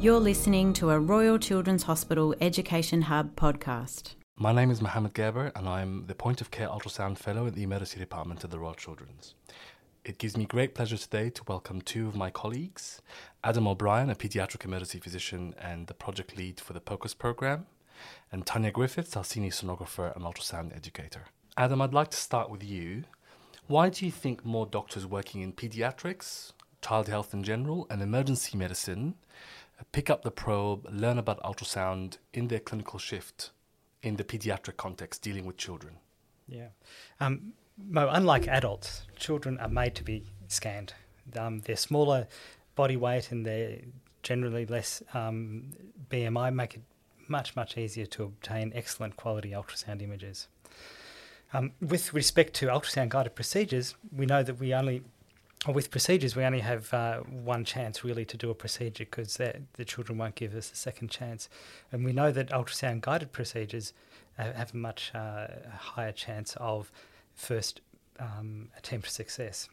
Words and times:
You're 0.00 0.20
listening 0.20 0.74
to 0.74 0.90
a 0.90 0.98
Royal 1.00 1.40
Children's 1.40 1.82
Hospital 1.82 2.32
Education 2.40 3.02
Hub 3.02 3.34
podcast. 3.34 4.14
My 4.36 4.52
name 4.52 4.70
is 4.70 4.80
Mohammed 4.80 5.12
Gerber, 5.12 5.50
and 5.56 5.68
I'm 5.68 6.06
the 6.06 6.14
Point 6.14 6.40
of 6.40 6.52
Care 6.52 6.68
Ultrasound 6.68 7.18
Fellow 7.18 7.46
in 7.46 7.54
the 7.54 7.64
Emergency 7.64 7.98
Department 7.98 8.44
of 8.44 8.50
the 8.50 8.60
Royal 8.60 8.74
Children's. 8.74 9.34
It 10.04 10.18
gives 10.18 10.36
me 10.36 10.44
great 10.44 10.76
pleasure 10.76 10.96
today 10.96 11.30
to 11.30 11.42
welcome 11.48 11.80
two 11.80 12.06
of 12.06 12.14
my 12.14 12.30
colleagues 12.30 13.02
Adam 13.42 13.66
O'Brien, 13.66 14.08
a 14.08 14.14
pediatric 14.14 14.64
emergency 14.64 15.00
physician 15.00 15.52
and 15.60 15.88
the 15.88 15.94
project 15.94 16.36
lead 16.36 16.60
for 16.60 16.74
the 16.74 16.80
POCUS 16.80 17.14
program, 17.14 17.66
and 18.30 18.46
Tania 18.46 18.70
Griffiths, 18.70 19.16
our 19.16 19.24
senior 19.24 19.50
sonographer 19.50 20.14
and 20.14 20.24
ultrasound 20.24 20.76
educator. 20.76 21.24
Adam, 21.56 21.82
I'd 21.82 21.92
like 21.92 22.10
to 22.10 22.16
start 22.16 22.50
with 22.50 22.62
you. 22.62 23.02
Why 23.66 23.88
do 23.88 24.06
you 24.06 24.12
think 24.12 24.44
more 24.44 24.64
doctors 24.64 25.06
working 25.06 25.40
in 25.40 25.52
pediatrics, 25.54 26.52
child 26.82 27.08
health 27.08 27.34
in 27.34 27.42
general, 27.42 27.88
and 27.90 28.00
emergency 28.00 28.56
medicine 28.56 29.16
pick 29.92 30.10
up 30.10 30.22
the 30.22 30.30
probe, 30.30 30.86
learn 30.90 31.18
about 31.18 31.42
ultrasound 31.42 32.18
in 32.32 32.48
their 32.48 32.60
clinical 32.60 32.98
shift 32.98 33.50
in 34.02 34.16
the 34.16 34.24
pediatric 34.24 34.76
context 34.76 35.22
dealing 35.22 35.44
with 35.44 35.56
children? 35.56 35.96
Yeah. 36.46 36.68
Um, 37.20 37.52
Mo, 37.86 38.08
unlike 38.10 38.48
adults, 38.48 39.02
children 39.16 39.58
are 39.58 39.68
made 39.68 39.94
to 39.96 40.02
be 40.04 40.24
scanned. 40.48 40.94
Um, 41.38 41.60
they're 41.60 41.76
smaller 41.76 42.26
body 42.74 42.96
weight 42.96 43.30
and 43.30 43.46
they're 43.46 43.78
generally 44.22 44.66
less 44.66 45.02
um, 45.14 45.70
BMI, 46.10 46.52
make 46.52 46.74
it 46.74 46.82
much, 47.28 47.54
much 47.54 47.78
easier 47.78 48.06
to 48.06 48.24
obtain 48.24 48.72
excellent 48.74 49.16
quality 49.16 49.50
ultrasound 49.50 50.02
images. 50.02 50.48
Um, 51.52 51.72
with 51.80 52.12
respect 52.12 52.54
to 52.54 52.66
ultrasound 52.66 53.10
guided 53.10 53.34
procedures, 53.34 53.94
we 54.14 54.26
know 54.26 54.42
that 54.42 54.58
we 54.58 54.74
only 54.74 55.02
with 55.66 55.90
procedures, 55.90 56.36
we 56.36 56.44
only 56.44 56.60
have 56.60 56.92
uh, 56.94 57.20
one 57.20 57.64
chance 57.64 58.04
really 58.04 58.24
to 58.26 58.36
do 58.36 58.50
a 58.50 58.54
procedure 58.54 59.04
because 59.04 59.36
the 59.36 59.84
children 59.84 60.16
won't 60.16 60.36
give 60.36 60.54
us 60.54 60.70
a 60.72 60.76
second 60.76 61.10
chance. 61.10 61.48
And 61.90 62.04
we 62.04 62.12
know 62.12 62.30
that 62.30 62.50
ultrasound 62.50 63.00
guided 63.00 63.32
procedures 63.32 63.92
have 64.36 64.72
a 64.72 64.76
much 64.76 65.10
uh, 65.14 65.48
higher 65.76 66.12
chance 66.12 66.56
of 66.60 66.92
first 67.34 67.80
um, 68.20 68.68
attempt 68.76 69.10
success. 69.10 69.68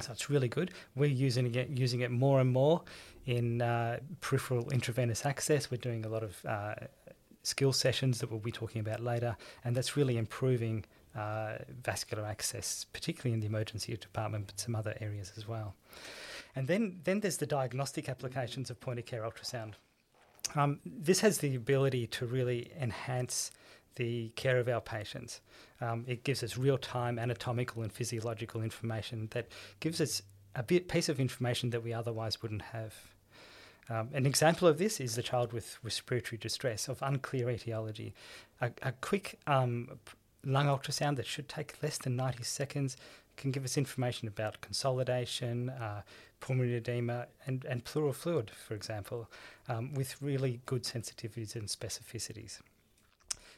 So 0.00 0.12
it's 0.12 0.28
really 0.28 0.48
good. 0.48 0.72
We're 0.96 1.06
using 1.06 1.54
it, 1.54 1.68
using 1.70 2.00
it 2.00 2.10
more 2.10 2.40
and 2.40 2.50
more 2.50 2.82
in 3.26 3.62
uh, 3.62 4.00
peripheral 4.20 4.70
intravenous 4.70 5.24
access. 5.24 5.70
We're 5.70 5.76
doing 5.76 6.04
a 6.04 6.08
lot 6.08 6.24
of 6.24 6.44
uh, 6.44 6.74
skill 7.42 7.72
sessions 7.72 8.18
that 8.18 8.30
we'll 8.30 8.40
be 8.40 8.52
talking 8.52 8.80
about 8.80 9.00
later, 9.00 9.36
and 9.64 9.76
that's 9.76 9.96
really 9.96 10.16
improving 10.16 10.84
uh, 11.16 11.58
vascular 11.82 12.24
access, 12.24 12.86
particularly 12.92 13.34
in 13.34 13.40
the 13.40 13.46
emergency 13.46 13.96
department, 13.96 14.46
but 14.46 14.60
some 14.60 14.74
other 14.74 14.96
areas 15.00 15.32
as 15.36 15.46
well. 15.46 15.74
And 16.54 16.68
then, 16.68 17.00
then 17.04 17.20
there's 17.20 17.38
the 17.38 17.46
diagnostic 17.46 18.08
applications 18.08 18.70
of 18.70 18.80
point 18.80 18.98
of 18.98 19.06
care 19.06 19.22
ultrasound. 19.22 19.74
Um, 20.54 20.80
this 20.84 21.20
has 21.20 21.38
the 21.38 21.54
ability 21.54 22.06
to 22.08 22.26
really 22.26 22.72
enhance 22.80 23.50
the 23.96 24.30
care 24.36 24.58
of 24.58 24.68
our 24.68 24.80
patients. 24.80 25.40
Um, 25.80 26.04
it 26.06 26.24
gives 26.24 26.42
us 26.42 26.56
real 26.56 26.78
time 26.78 27.18
anatomical 27.18 27.82
and 27.82 27.92
physiological 27.92 28.62
information 28.62 29.28
that 29.32 29.48
gives 29.80 30.00
us 30.00 30.22
a 30.54 30.62
bit 30.62 30.88
piece 30.88 31.08
of 31.08 31.20
information 31.20 31.70
that 31.70 31.82
we 31.82 31.92
otherwise 31.92 32.42
wouldn't 32.42 32.62
have. 32.62 32.94
Um, 33.90 34.10
an 34.14 34.26
example 34.26 34.68
of 34.68 34.78
this 34.78 35.00
is 35.00 35.16
the 35.16 35.22
child 35.22 35.52
with 35.52 35.78
respiratory 35.82 36.38
distress 36.38 36.88
of 36.88 37.02
unclear 37.02 37.50
etiology. 37.50 38.14
A, 38.60 38.70
a 38.82 38.92
quick 38.92 39.38
um, 39.46 39.98
lung 40.44 40.66
ultrasound 40.66 41.16
that 41.16 41.26
should 41.26 41.48
take 41.48 41.82
less 41.82 41.98
than 41.98 42.16
90 42.16 42.42
seconds 42.42 42.96
can 43.36 43.50
give 43.50 43.64
us 43.64 43.76
information 43.76 44.28
about 44.28 44.60
consolidation, 44.60 45.70
uh, 45.70 46.02
pulmonary 46.40 46.76
edema, 46.76 47.26
and, 47.46 47.64
and 47.64 47.84
pleural 47.84 48.12
fluid, 48.12 48.50
for 48.50 48.74
example, 48.74 49.30
um, 49.68 49.94
with 49.94 50.20
really 50.20 50.60
good 50.66 50.84
sensitivities 50.84 51.54
and 51.54 51.68
specificities. 51.68 52.60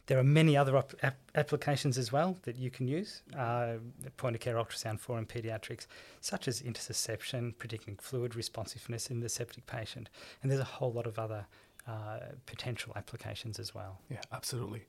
There 0.07 0.19
are 0.19 0.25
many 0.25 0.55
other 0.55 0.77
op- 0.77 0.95
ap- 1.03 1.31
applications 1.35 1.97
as 1.97 2.13
well 2.13 2.37
that 2.43 2.57
you 2.57 2.71
can 2.71 2.87
use 2.87 3.23
uh, 3.37 3.77
point 4.19 4.37
of 4.37 4.41
care 4.41 4.57
ultrasound 4.57 5.01
for 5.01 5.19
in 5.19 5.25
pediatrics, 5.25 5.87
such 6.21 6.47
as 6.47 6.61
intussusception, 6.61 7.57
predicting 7.57 7.97
fluid 7.97 8.37
responsiveness 8.37 9.09
in 9.11 9.21
the 9.21 9.31
septic 9.31 9.67
patient. 9.67 10.11
And 10.43 10.51
there's 10.51 10.61
a 10.61 10.65
whole 10.65 10.93
lot 10.93 11.07
of 11.07 11.19
other 11.19 11.47
uh, 11.87 12.19
potential 12.47 12.93
applications 12.97 13.59
as 13.59 13.75
well. 13.75 14.01
Yeah, 14.11 14.23
absolutely. 14.33 14.85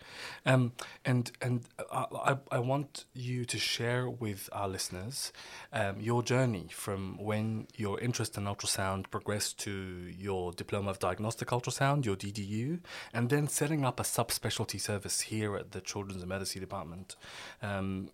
Um, 0.46 0.72
and 1.04 1.32
and 1.42 1.66
I, 1.92 2.38
I 2.52 2.60
want 2.60 3.06
you 3.14 3.44
to 3.46 3.60
share 3.60 4.10
with 4.10 4.50
our 4.54 4.70
listeners 4.70 5.34
um, 5.74 6.00
your 6.00 6.24
journey 6.24 6.70
from 6.72 7.18
when 7.18 7.68
your 7.76 8.00
interest 8.00 8.38
in 8.38 8.46
ultrasound 8.46 9.10
progressed 9.12 9.60
to 9.60 9.72
your 9.72 10.54
diploma 10.54 10.92
of 10.92 11.00
diagnostic 11.00 11.50
ultrasound, 11.50 12.06
your 12.06 12.16
DDU, 12.16 12.80
and 13.14 13.30
then 13.30 13.48
setting 13.48 13.84
up 13.84 14.00
a 14.00 14.04
subspecialty 14.04 14.80
service 14.80 15.22
here 15.22 15.58
at 15.58 15.72
the 15.72 15.82
Children's 15.82 16.24
Emergency 16.24 16.60
Department. 16.60 17.16
Um, 17.62 18.10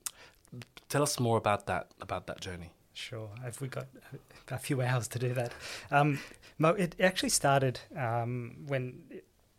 tell 0.89 1.03
us 1.03 1.19
more 1.19 1.37
about 1.37 1.67
that 1.67 1.91
about 2.01 2.25
that 2.27 2.41
journey. 2.41 2.71
Sure. 2.93 3.29
Have 3.43 3.61
we 3.61 3.67
got 3.67 3.87
a 4.49 4.57
few 4.57 4.81
hours 4.81 5.07
to 5.09 5.19
do 5.19 5.33
that? 5.33 5.53
Um, 5.91 6.19
it 6.59 6.95
actually 6.99 7.29
started 7.29 7.79
um, 7.97 8.57
when, 8.67 9.01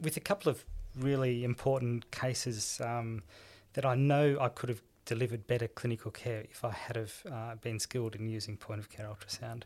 with 0.01 0.17
a 0.17 0.21
couple 0.21 0.51
of 0.51 0.65
really 0.99 1.45
important 1.45 2.11
cases 2.11 2.81
um, 2.85 3.23
that 3.73 3.87
I 3.87 3.95
know 3.95 4.37
I 4.41 4.49
could 4.49 4.69
have 4.69 4.83
delivered 5.05 5.47
better 5.47 5.67
clinical 5.67 6.11
care 6.11 6.45
if 6.51 6.65
I 6.65 6.71
had 6.71 6.97
have 6.97 7.23
uh, 7.31 7.55
been 7.57 7.79
skilled 7.79 8.15
in 8.15 8.29
using 8.29 8.57
point 8.57 8.81
of 8.81 8.89
care 8.89 9.07
ultrasound. 9.07 9.63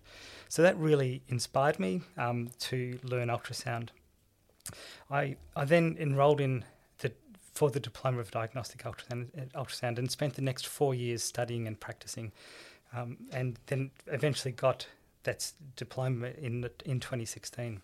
So 0.48 0.62
that 0.62 0.76
really 0.78 1.22
inspired 1.28 1.78
me 1.78 2.02
um, 2.16 2.50
to 2.60 2.98
learn 3.02 3.28
ultrasound. 3.28 3.88
I 5.10 5.36
I 5.54 5.64
then 5.64 5.96
enrolled 6.00 6.40
in 6.40 6.64
the 6.98 7.12
for 7.52 7.70
the 7.70 7.80
diploma 7.80 8.20
of 8.20 8.30
diagnostic 8.30 8.82
ultrasound, 8.82 9.28
ultrasound 9.52 9.98
and 9.98 10.10
spent 10.10 10.34
the 10.34 10.42
next 10.42 10.66
four 10.66 10.94
years 10.94 11.22
studying 11.22 11.66
and 11.66 11.78
practicing 11.78 12.32
um, 12.96 13.16
and 13.32 13.58
then 13.66 13.90
eventually 14.06 14.52
got 14.52 14.86
that 15.24 15.52
diploma 15.76 16.28
in 16.38 16.68
in 16.84 17.00
2016. 17.00 17.82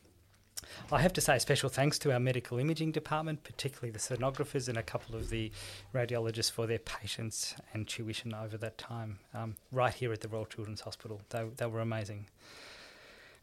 I 0.91 1.01
have 1.01 1.13
to 1.15 1.21
say 1.21 1.39
special 1.39 1.69
thanks 1.69 1.99
to 2.01 2.13
our 2.13 2.21
medical 2.21 2.59
imaging 2.59 2.93
department, 2.93 3.43
particularly 3.43 3.91
the 3.91 3.99
sonographers 3.99 4.69
and 4.69 4.79
a 4.79 4.83
couple 4.83 5.17
of 5.17 5.29
the 5.29 5.51
radiologists 5.95 6.51
for 6.53 6.67
their 6.67 6.79
patience 6.79 7.55
and 7.75 7.87
tuition 7.87 8.33
over 8.33 8.57
that 8.59 8.79
time, 8.79 9.19
um, 9.35 9.57
right 9.71 9.93
here 9.93 10.13
at 10.13 10.21
the 10.21 10.29
Royal 10.29 10.47
Children's 10.47 10.83
Hospital. 10.83 11.21
They, 11.31 11.45
they 11.57 11.67
were 11.67 11.81
amazing. 11.81 12.27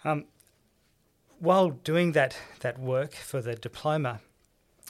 Um, 0.06 0.26
while 1.40 1.70
doing 1.70 2.14
that, 2.14 2.38
that 2.62 2.80
work 2.80 3.14
for 3.14 3.42
the 3.42 3.56
diploma, 3.56 4.22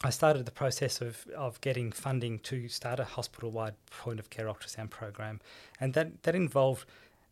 I 0.02 0.12
started 0.12 0.46
the 0.46 0.52
process 0.52 1.02
of, 1.02 1.28
of 1.36 1.60
getting 1.60 1.92
funding 1.92 2.40
to 2.40 2.70
start 2.70 3.02
a 3.02 3.04
hospital 3.04 3.52
wide 3.52 3.74
point 3.92 4.20
of 4.20 4.30
care 4.30 4.46
ultrasound 4.46 4.92
program. 4.92 5.42
And 5.82 5.94
that, 5.94 6.24
that 6.24 6.36
involved 6.36 6.86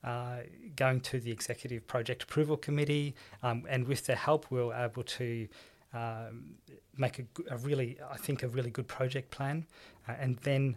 uh, 0.03 0.39
going 0.75 0.99
to 1.01 1.19
the 1.19 1.31
Executive 1.31 1.87
Project 1.87 2.23
Approval 2.23 2.57
Committee. 2.57 3.15
Um, 3.41 3.63
and 3.69 3.87
with 3.87 4.05
their 4.05 4.17
help, 4.17 4.51
we 4.51 4.61
were 4.61 4.73
able 4.73 5.03
to 5.03 5.47
um, 5.93 6.55
make 6.97 7.19
a, 7.19 7.53
a, 7.53 7.57
really, 7.57 7.97
I 8.11 8.17
think, 8.17 8.43
a 8.43 8.49
really 8.49 8.69
good 8.69 8.87
project 8.87 9.31
plan. 9.31 9.65
Uh, 10.07 10.13
and 10.19 10.37
then 10.39 10.75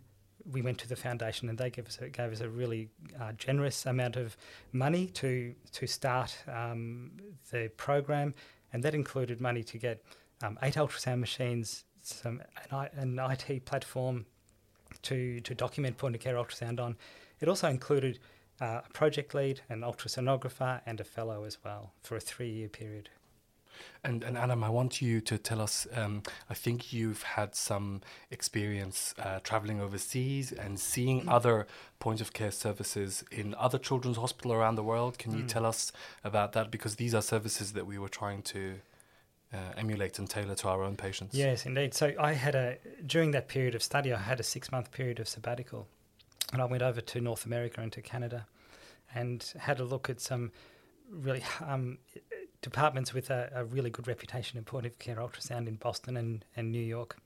we 0.51 0.63
went 0.63 0.79
to 0.79 0.89
the 0.89 0.97
foundation 0.97 1.49
and 1.49 1.59
they 1.59 1.71
gave 1.71 1.87
us 1.87 1.99
a, 2.01 2.09
gave 2.09 2.33
us 2.33 2.41
a 2.41 2.49
really 2.49 2.89
uh, 3.21 3.33
generous 3.33 3.85
amount 3.85 4.15
of 4.15 4.37
money 4.73 5.07
to, 5.09 5.55
to 5.73 5.89
start 5.89 6.39
um, 6.47 7.11
the 7.51 7.71
program. 7.77 8.33
And 8.73 8.83
that 8.85 8.95
included 8.95 9.41
money 9.41 9.65
to 9.65 9.77
get 9.77 10.05
um, 10.43 10.59
eight 10.63 10.75
ultrasound 10.75 11.21
machines, 11.21 11.85
some 12.03 12.43
an, 12.71 12.89
an, 12.97 13.19
IT 13.19 13.65
platform 13.65 14.27
to 15.03 15.41
to 15.41 15.55
document 15.55 15.99
point 15.99 16.15
of 16.15 16.21
care 16.21 16.35
ultrasound 16.35 16.81
on. 16.81 16.97
It 17.41 17.49
also 17.49 17.69
included 17.69 18.19
uh, 18.61 18.81
a 18.87 18.93
project 18.93 19.35
lead, 19.35 19.61
an 19.69 19.81
ultrasonographer, 19.81 20.81
and 20.87 21.01
a 21.01 21.05
fellow 21.05 21.45
as 21.45 21.59
well 21.65 21.93
for 22.03 22.17
a 22.17 22.21
three 22.21 22.51
year 22.51 22.69
period. 22.69 23.11
And, 24.03 24.23
and 24.25 24.37
Adam, 24.37 24.65
I 24.65 24.71
want 24.71 25.01
you 25.03 25.21
to 25.23 25.39
tell 25.39 25.61
us. 25.61 25.87
Um, 25.95 26.23
I 26.49 26.55
think 26.55 26.93
you've 26.93 27.23
had 27.23 27.55
some 27.55 28.03
experience 28.31 29.15
uh, 29.19 29.41
traveling 29.43 29.81
overseas 29.81 30.53
and 30.53 30.79
seeing 30.79 31.23
mm. 31.23 31.33
other 31.33 31.67
point 31.99 32.21
of 32.21 32.33
care 32.33 32.51
services 32.51 33.25
in 33.31 33.55
other 33.57 33.79
children's 33.79 34.17
hospitals 34.17 34.55
around 34.55 34.77
the 34.77 34.83
world. 34.83 35.19
Can 35.19 35.33
mm. 35.33 35.39
you 35.39 35.45
tell 35.45 35.67
us 35.67 35.93
about 36.25 36.53
that? 36.53 36.71
Because 36.71 36.97
these 36.97 37.15
are 37.15 37.23
services 37.23 37.73
that 37.73 37.87
we 37.87 37.99
were 37.99 38.09
trying 38.09 38.43
to 38.43 38.77
uh, 39.53 39.73
emulate 39.77 40.19
and 40.19 40.29
tailor 40.29 40.55
to 40.55 40.69
our 40.69 40.83
own 40.83 40.97
patients. 40.97 41.35
Yes, 41.35 41.67
indeed. 41.67 41.95
So 41.95 42.13
I 42.19 42.33
had 42.33 42.55
a 42.55 42.77
during 43.05 43.33
that 43.33 43.49
period 43.49 43.75
of 43.75 43.83
study, 43.83 44.13
I 44.13 44.19
had 44.19 44.41
a 44.41 44.45
six 44.45 44.71
month 44.71 44.91
period 44.93 45.19
of 45.21 45.29
sabbatical, 45.29 45.89
and 46.53 46.63
I 46.63 46.65
went 46.65 46.83
over 46.83 47.01
to 47.01 47.21
North 47.21 47.47
America 47.47 47.81
and 47.81 47.93
to 47.93 48.03
Canada, 48.03 48.47
and 49.15 49.53
had 49.59 49.81
a 49.81 49.85
look 49.85 50.09
at 50.09 50.21
some 50.21 50.53
really 51.11 51.43
um, 51.67 51.99
departments 52.63 53.13
with 53.13 53.31
a, 53.31 53.51
a, 53.55 53.65
really 53.65 53.91
good 53.91 54.07
reputation 54.07 54.59
in 54.59 54.65
point 54.65 54.87
of 54.87 54.99
care 54.99 55.17
ultrasound 55.17 55.67
in 55.67 55.75
Boston 55.75 56.17
and, 56.17 56.45
and 56.57 56.71
New 56.71 56.79
York. 56.79 57.17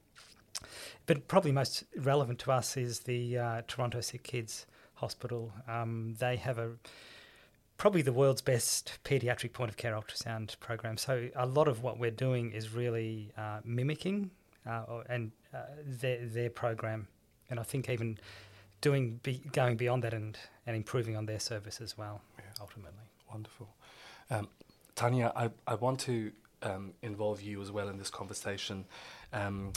But 1.06 1.28
probably 1.28 1.52
most 1.52 1.84
relevant 1.96 2.38
to 2.40 2.52
us 2.52 2.76
is 2.76 3.00
the 3.00 3.38
uh, 3.38 3.62
Toronto 3.68 4.00
Sick 4.00 4.22
Kids 4.22 4.66
Hospital. 4.94 5.52
Um, 5.68 6.14
they 6.18 6.36
have 6.36 6.58
a 6.58 6.72
probably 7.76 8.02
the 8.02 8.12
world's 8.12 8.42
best 8.42 8.98
pediatric 9.04 9.52
point 9.52 9.70
of 9.70 9.76
care 9.76 9.92
ultrasound 9.92 10.58
program. 10.60 10.96
So 10.96 11.28
a 11.34 11.46
lot 11.46 11.68
of 11.68 11.82
what 11.82 11.98
we're 11.98 12.10
doing 12.10 12.52
is 12.52 12.72
really 12.72 13.32
uh, 13.36 13.60
mimicking 13.64 14.30
uh, 14.66 15.02
and 15.08 15.32
uh, 15.52 15.58
their 15.84 16.24
their 16.26 16.50
program, 16.50 17.08
and 17.50 17.60
I 17.60 17.62
think 17.62 17.88
even 17.88 18.18
doing 18.80 19.20
be, 19.22 19.40
going 19.52 19.76
beyond 19.76 20.02
that 20.04 20.14
and, 20.14 20.36
and 20.66 20.76
improving 20.76 21.16
on 21.16 21.26
their 21.26 21.40
service 21.40 21.80
as 21.80 21.96
well. 21.96 22.20
Yeah. 22.38 22.44
Ultimately, 22.60 23.08
wonderful. 23.30 23.68
Um, 24.30 24.48
Tania, 24.94 25.32
I, 25.34 25.50
I 25.66 25.74
want 25.74 26.00
to 26.00 26.32
um, 26.62 26.92
involve 27.02 27.40
you 27.40 27.60
as 27.60 27.70
well 27.70 27.88
in 27.88 27.98
this 27.98 28.10
conversation. 28.10 28.84
Um, 29.32 29.72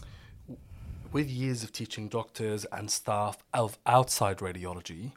with 1.12 1.30
years 1.30 1.64
of 1.64 1.72
teaching 1.72 2.10
doctors 2.10 2.66
and 2.66 2.92
staff 2.92 3.44
of 3.54 3.78
outside 3.86 4.38
radiology, 4.40 5.14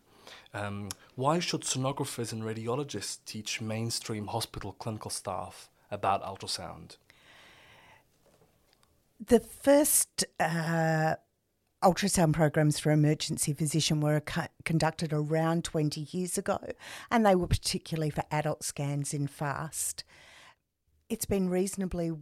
um, 0.55 0.89
why 1.15 1.39
should 1.39 1.63
sonographers 1.63 2.33
and 2.33 2.43
radiologists 2.43 3.19
teach 3.25 3.61
mainstream 3.61 4.29
hospital 4.29 4.73
clinical 4.73 5.11
staff 5.11 5.69
about 5.91 6.23
ultrasound? 6.23 6.97
The 9.25 9.41
first 9.41 10.25
uh, 10.39 11.17
ultrasound 11.83 12.33
programs 12.33 12.79
for 12.79 12.91
emergency 12.91 13.53
physician 13.53 14.01
were 14.01 14.21
co- 14.21 14.47
conducted 14.65 15.13
around 15.13 15.65
20 15.65 16.09
years 16.11 16.39
ago, 16.39 16.59
and 17.11 17.25
they 17.25 17.35
were 17.35 17.47
particularly 17.47 18.11
for 18.11 18.25
adult 18.31 18.65
scans 18.65 19.15
in 19.15 19.27
FAST. 19.27 20.05
It's 21.09 21.27
been 21.27 21.49
reasonably 21.49 22.13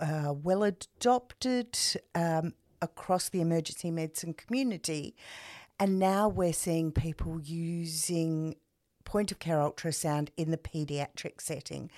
uh, 0.00 0.34
well 0.34 0.62
adopted 0.64 1.78
um, 2.14 2.54
across 2.82 3.28
the 3.28 3.40
emergency 3.40 3.90
medicine 3.90 4.34
community, 4.34 5.16
and 5.78 5.98
now 5.98 6.28
we're 6.28 6.52
seeing 6.52 6.92
people 6.92 7.40
using 7.40 8.56
point 9.04 9.30
of 9.30 9.38
care 9.38 9.58
ultrasound 9.58 10.28
in 10.36 10.50
the 10.50 10.58
paediatric 10.58 11.40
setting. 11.40 11.90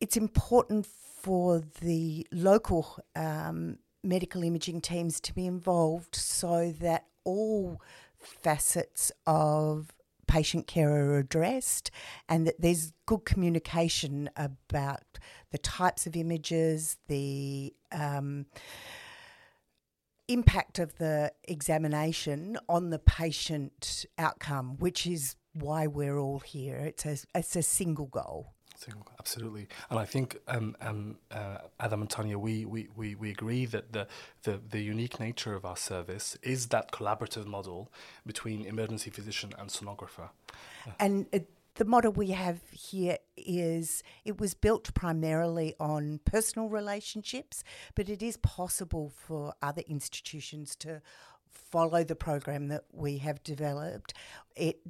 It's 0.00 0.16
important 0.16 0.86
for 0.86 1.62
the 1.80 2.26
local 2.32 2.98
um, 3.14 3.78
medical 4.02 4.42
imaging 4.42 4.80
teams 4.80 5.20
to 5.20 5.34
be 5.34 5.46
involved 5.46 6.14
so 6.14 6.72
that 6.80 7.06
all 7.24 7.80
facets 8.18 9.12
of 9.26 9.92
patient 10.26 10.66
care 10.66 10.90
are 10.90 11.18
addressed 11.18 11.90
and 12.28 12.46
that 12.46 12.60
there's 12.60 12.92
good 13.04 13.24
communication 13.24 14.30
about 14.36 15.18
the 15.50 15.58
types 15.58 16.06
of 16.06 16.14
images, 16.14 16.96
the 17.08 17.74
um, 17.90 18.46
impact 20.32 20.78
of 20.78 20.96
the 20.98 21.32
examination 21.44 22.58
on 22.68 22.90
the 22.90 22.98
patient 22.98 24.06
outcome, 24.18 24.76
which 24.78 25.06
is 25.06 25.36
why 25.52 25.86
we're 25.86 26.18
all 26.18 26.38
here. 26.38 26.76
It's 26.76 27.04
a, 27.06 27.16
it's 27.34 27.56
a 27.56 27.62
single 27.62 28.06
goal. 28.06 28.54
Absolutely, 29.18 29.68
and 29.90 29.98
I 29.98 30.06
think 30.06 30.38
um, 30.48 30.74
um, 30.80 31.18
uh, 31.30 31.58
Adam 31.78 32.00
and 32.00 32.08
Tanya, 32.08 32.38
we, 32.38 32.64
we, 32.64 32.88
we, 32.96 33.14
we 33.14 33.30
agree 33.30 33.66
that 33.66 33.92
the, 33.92 34.06
the 34.44 34.58
the 34.70 34.80
unique 34.80 35.20
nature 35.20 35.54
of 35.54 35.66
our 35.66 35.76
service 35.76 36.38
is 36.42 36.68
that 36.68 36.90
collaborative 36.90 37.44
model 37.44 37.92
between 38.24 38.64
emergency 38.64 39.10
physician 39.10 39.52
and 39.58 39.68
sonographer. 39.68 40.30
And 40.98 41.26
uh, 41.34 41.40
the 41.74 41.84
model 41.84 42.12
we 42.12 42.30
have 42.30 42.60
here 42.72 43.18
is 43.36 44.02
it 44.24 44.40
was 44.40 44.54
built 44.54 44.92
primarily 44.94 45.74
on 45.80 46.20
personal 46.24 46.68
relationships, 46.68 47.62
but 47.94 48.08
it 48.08 48.22
is 48.22 48.36
possible 48.36 49.12
for 49.14 49.54
other 49.62 49.82
institutions 49.88 50.76
to 50.76 51.00
follow 51.48 52.04
the 52.04 52.16
program 52.16 52.68
that 52.68 52.84
we 52.92 53.18
have 53.18 53.42
developed. 53.42 54.14
It 54.56 54.80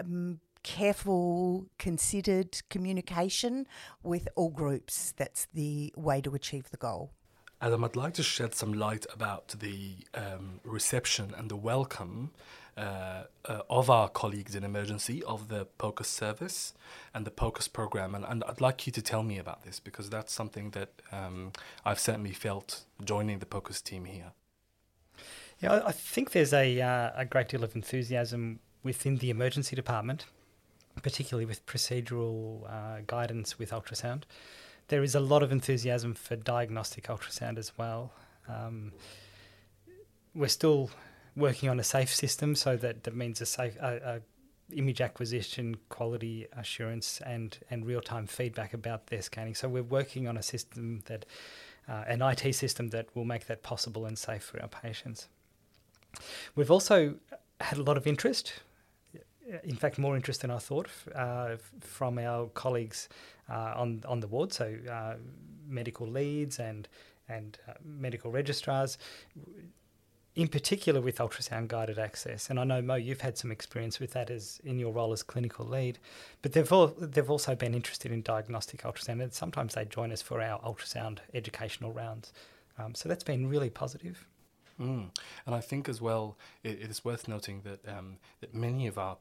um, 0.00 0.40
careful, 0.62 1.66
considered 1.78 2.60
communication 2.68 3.66
with 4.02 4.28
all 4.36 4.50
groups. 4.50 5.12
That's 5.16 5.46
the 5.54 5.92
way 5.96 6.20
to 6.20 6.34
achieve 6.34 6.70
the 6.70 6.76
goal. 6.76 7.12
Adam, 7.60 7.82
I'd 7.82 7.96
like 7.96 8.14
to 8.14 8.22
shed 8.22 8.54
some 8.54 8.72
light 8.72 9.04
about 9.12 9.48
the 9.58 9.96
um, 10.14 10.60
reception 10.64 11.34
and 11.36 11.50
the 11.50 11.56
welcome 11.56 12.30
uh, 12.78 13.24
uh, 13.44 13.60
of 13.68 13.90
our 13.90 14.08
colleagues 14.08 14.54
in 14.54 14.64
emergency 14.64 15.22
of 15.24 15.48
the 15.48 15.66
POCUS 15.78 16.08
service 16.08 16.74
and 17.12 17.26
the 17.26 17.30
POCUS 17.30 17.68
program. 17.68 18.14
And, 18.14 18.24
and, 18.24 18.44
I'd 18.44 18.60
like 18.60 18.86
you 18.86 18.92
to 18.92 19.02
tell 19.02 19.22
me 19.22 19.38
about 19.38 19.64
this 19.64 19.80
because 19.80 20.08
that's 20.10 20.32
something 20.32 20.70
that 20.70 20.90
um, 21.12 21.52
I've 21.84 21.98
certainly 21.98 22.32
felt 22.32 22.84
joining 23.04 23.40
the 23.40 23.46
POCUS 23.46 23.82
team 23.82 24.04
here. 24.04 24.32
Yeah, 25.60 25.82
I 25.84 25.92
think 25.92 26.30
there's 26.30 26.52
a, 26.52 26.80
uh, 26.80 27.10
a 27.16 27.24
great 27.24 27.48
deal 27.48 27.64
of 27.64 27.74
enthusiasm 27.74 28.60
within 28.84 29.16
the 29.16 29.30
emergency 29.30 29.74
department 29.74 30.24
particularly 31.02 31.44
with 31.44 31.64
procedural 31.66 32.70
uh, 32.70 33.00
guidance 33.06 33.58
with 33.58 33.70
ultrasound. 33.70 34.22
There 34.88 35.02
is 35.02 35.14
a 35.14 35.20
lot 35.20 35.42
of 35.42 35.52
enthusiasm 35.52 36.14
for 36.14 36.36
diagnostic 36.36 37.04
ultrasound 37.04 37.58
as 37.58 37.76
well. 37.76 38.12
Um, 38.48 38.92
we're 40.34 40.48
still 40.48 40.90
working 41.38 41.68
on 41.68 41.78
a 41.80 41.84
safe 41.84 42.14
system, 42.14 42.54
so 42.54 42.76
that, 42.76 43.04
that 43.04 43.14
means 43.14 43.40
a 43.40 43.46
safe 43.46 43.76
a 43.76 44.20
image 44.74 45.00
acquisition, 45.00 45.76
quality 45.88 46.46
assurance, 46.56 47.20
and 47.24 47.58
and 47.70 47.86
real 47.86 48.00
time 48.00 48.26
feedback 48.26 48.74
about 48.74 49.06
their 49.06 49.22
scanning. 49.22 49.54
So 49.54 49.68
we're 49.68 49.82
working 49.82 50.28
on 50.28 50.36
a 50.36 50.42
system 50.42 51.02
that 51.06 51.24
uh, 51.88 52.04
an 52.06 52.22
IT 52.22 52.54
system 52.54 52.88
that 52.88 53.06
will 53.14 53.24
make 53.24 53.46
that 53.46 53.62
possible 53.62 54.04
and 54.04 54.18
safe 54.18 54.42
for 54.42 54.60
our 54.60 54.68
patients. 54.68 55.28
We've 56.54 56.70
also 56.70 57.14
had 57.60 57.78
a 57.78 57.82
lot 57.82 57.96
of 57.96 58.06
interest 58.06 58.60
in 59.64 59.76
fact, 59.76 59.98
more 59.98 60.16
interest 60.16 60.42
than 60.42 60.50
I 60.50 60.58
thought 60.58 60.88
uh, 61.14 61.56
from 61.80 62.18
our 62.18 62.46
colleagues 62.48 63.08
uh, 63.48 63.72
on 63.76 64.02
on 64.06 64.20
the 64.20 64.28
ward. 64.28 64.52
So 64.52 64.76
uh, 64.90 65.14
medical 65.66 66.06
leads 66.06 66.58
and 66.58 66.88
and 67.28 67.58
uh, 67.68 67.74
medical 67.84 68.30
registrars, 68.30 68.98
in 70.34 70.48
particular 70.48 71.00
with 71.00 71.18
ultrasound 71.18 71.68
guided 71.68 71.98
access. 71.98 72.48
And 72.50 72.60
I 72.60 72.64
know 72.64 72.80
Mo, 72.80 72.94
you've 72.94 73.20
had 73.22 73.36
some 73.36 73.50
experience 73.50 73.98
with 73.98 74.12
that 74.12 74.30
as 74.30 74.60
in 74.64 74.78
your 74.78 74.92
role 74.92 75.12
as 75.12 75.22
clinical 75.22 75.66
lead, 75.66 75.98
but 76.42 76.52
they've 76.52 76.72
all, 76.72 76.88
they've 76.98 77.30
also 77.30 77.54
been 77.54 77.74
interested 77.74 78.12
in 78.12 78.22
diagnostic 78.22 78.82
ultrasound, 78.82 79.22
and 79.22 79.32
sometimes 79.32 79.74
they 79.74 79.84
join 79.84 80.12
us 80.12 80.22
for 80.22 80.40
our 80.40 80.60
ultrasound 80.60 81.18
educational 81.34 81.92
rounds. 81.92 82.32
Um, 82.78 82.94
so 82.94 83.08
that's 83.08 83.24
been 83.24 83.48
really 83.48 83.70
positive. 83.70 84.26
Mm. 84.80 85.10
And 85.46 85.54
I 85.54 85.60
think 85.60 85.88
as 85.88 86.00
well, 86.00 86.36
it, 86.62 86.80
it 86.82 86.90
is 86.90 87.04
worth 87.04 87.26
noting 87.26 87.62
that 87.64 87.80
um, 87.88 88.18
that 88.40 88.54
many 88.54 88.86
of 88.86 88.96
our 88.96 89.16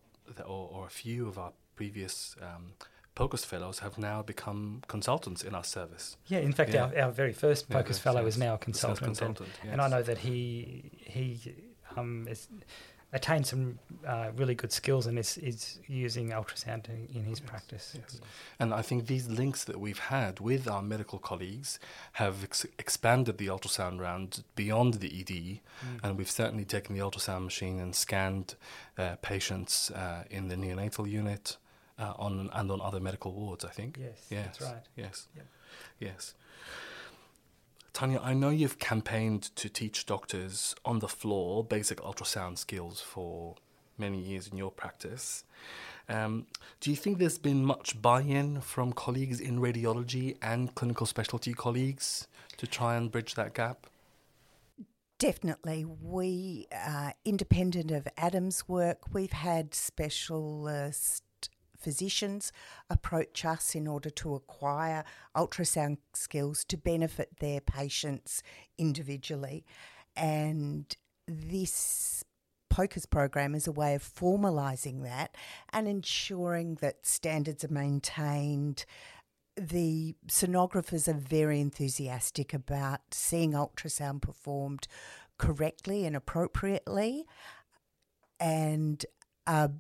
or, 0.46 0.70
or 0.72 0.86
a 0.86 0.90
few 0.90 1.28
of 1.28 1.38
our 1.38 1.52
previous 1.76 2.36
um, 2.42 2.74
POCUS 3.18 3.44
fellows 3.44 3.80
have 3.80 3.98
now 3.98 4.22
become 4.22 4.84
consultants 4.88 5.44
in 5.44 5.56
our 5.56 5.64
service. 5.64 6.18
Yeah, 6.28 6.38
in 6.38 6.54
fact, 6.54 6.72
yeah. 6.72 6.84
Our, 6.84 7.06
our 7.06 7.12
very 7.12 7.34
first 7.34 7.68
POCUS 7.68 7.98
yeah, 7.98 8.04
fellow 8.04 8.22
yes. 8.22 8.36
is 8.36 8.40
now 8.40 8.54
a 8.54 8.58
consultant, 8.60 9.06
consultant 9.06 9.40
and, 9.40 9.50
yes. 9.64 9.72
and, 9.72 9.82
I 9.82 9.88
know 9.88 10.04
that 10.04 10.20
he 10.20 10.92
he 11.04 11.40
um, 11.96 12.28
is 12.30 12.48
attained 13.12 13.48
some 13.48 13.80
uh, 14.06 14.28
really 14.36 14.54
good 14.54 14.72
skills 14.72 15.08
and 15.08 15.18
is, 15.18 15.40
is 15.40 15.80
using 15.88 16.30
ultrasound 16.30 16.88
in, 16.90 17.24
his 17.24 17.40
yes, 17.40 17.50
practice. 17.50 17.98
Yes. 17.98 18.22
And 18.60 18.72
I 18.72 18.84
think 18.84 19.08
these 19.08 19.28
links 19.28 19.64
that 19.64 19.80
we've 19.80 19.98
had 19.98 20.40
with 20.40 20.68
our 20.68 20.84
medical 20.84 21.18
colleagues 21.18 21.80
have 22.14 22.44
ex- 22.44 22.68
expanded 22.78 23.40
the 23.40 23.48
ultrasound 23.48 24.00
round 24.00 24.44
beyond 24.56 24.96
the 24.96 25.08
ED, 25.08 25.30
mm. 25.30 25.60
and 26.04 26.18
we've 26.20 26.30
certainly 26.30 26.66
taken 26.66 26.96
the 26.96 27.02
ultrasound 27.02 27.46
machine 27.46 27.80
and 27.80 27.96
scanned 27.96 28.54
uh, 28.98 29.16
patients 29.24 29.90
uh, 29.90 30.26
in 30.30 30.50
the 30.50 30.56
neonatal 30.56 31.10
unit. 31.10 31.58
Uh, 32.00 32.14
on 32.20 32.52
and 32.54 32.72
on 32.72 32.80
other 32.80 33.00
medical 33.00 33.34
wards, 33.34 33.66
I 33.66 33.70
think. 33.70 33.98
Yes, 34.00 34.28
yes, 34.30 34.46
that's 34.46 34.62
right. 34.62 34.84
Yes, 34.96 35.28
yep. 35.36 35.48
yes. 36.00 36.36
Tania, 37.92 38.20
I 38.22 38.36
know 38.36 38.50
you've 38.50 38.78
campaigned 38.78 39.56
to 39.56 39.68
teach 39.68 40.06
doctors 40.06 40.76
on 40.86 41.00
the 41.00 41.08
floor 41.08 41.64
basic 41.64 41.98
ultrasound 42.02 42.60
skills 42.60 43.02
for 43.02 43.56
many 43.98 44.20
years 44.20 44.48
in 44.48 44.58
your 44.58 44.70
practice. 44.70 45.44
Um, 46.08 46.46
do 46.80 46.90
you 46.90 46.96
think 46.96 47.18
there's 47.18 47.40
been 47.40 47.66
much 47.66 48.00
buy 48.00 48.22
in 48.22 48.62
from 48.62 48.94
colleagues 48.94 49.40
in 49.40 49.60
radiology 49.60 50.38
and 50.42 50.74
clinical 50.76 51.08
specialty 51.08 51.54
colleagues 51.54 52.28
to 52.58 52.68
try 52.68 52.96
and 52.96 53.12
bridge 53.12 53.34
that 53.34 53.54
gap? 53.54 53.88
Definitely. 55.20 55.84
We, 55.84 56.68
uh, 56.72 57.12
independent 57.26 57.90
of 57.90 58.08
Adam's 58.18 58.68
work, 58.68 59.14
we've 59.14 59.32
had 59.32 59.74
specialist 59.74 61.24
physicians 61.78 62.52
approach 62.90 63.46
us 63.46 63.76
in 63.76 63.88
order 63.88 64.10
to 64.10 64.36
acquire 64.36 65.04
ultrasound 65.36 65.98
skills 66.14 66.64
to 66.66 66.78
benefit 66.78 67.40
their 67.40 67.62
patients 67.62 68.44
individually. 68.78 69.66
And 70.16 70.96
this 71.28 72.24
POCUS 72.70 73.06
program 73.06 73.56
is 73.56 73.68
a 73.68 73.72
way 73.72 73.96
of 73.96 74.04
formalising 74.04 75.04
that 75.04 75.36
and 75.72 75.88
ensuring 75.88 76.76
that 76.76 77.06
standards 77.06 77.64
are 77.64 77.74
maintained. 77.74 78.86
The 79.56 80.16
sonographers 80.28 81.08
are 81.08 81.14
very 81.14 81.60
enthusiastic 81.60 82.54
about 82.54 83.02
seeing 83.12 83.54
ultrasound 83.54 84.22
performed 84.22 84.88
correctly 85.38 86.06
and 86.06 86.16
appropriately 86.16 87.26
and 88.40 89.06
are 89.46 89.72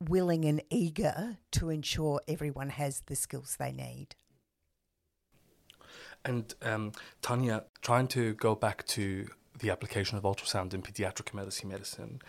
willing 0.00 0.44
and 0.44 0.62
eager 0.70 1.38
to 1.52 1.70
ensure 1.70 2.20
everyone 2.26 2.70
has 2.70 3.02
the 3.06 3.16
skills 3.16 3.56
they 3.58 3.72
need. 3.72 4.16
And 6.24 6.54
um, 6.62 6.92
Tania, 7.22 7.64
trying 7.82 8.08
to 8.08 8.34
go 8.34 8.54
back 8.54 8.86
to 8.88 9.28
the 9.58 9.70
application 9.70 10.16
of 10.16 10.24
ultrasound 10.24 10.74
in 10.74 10.82
pediatric 10.82 11.32
emergency 11.32 11.66
medicine, 11.66 12.20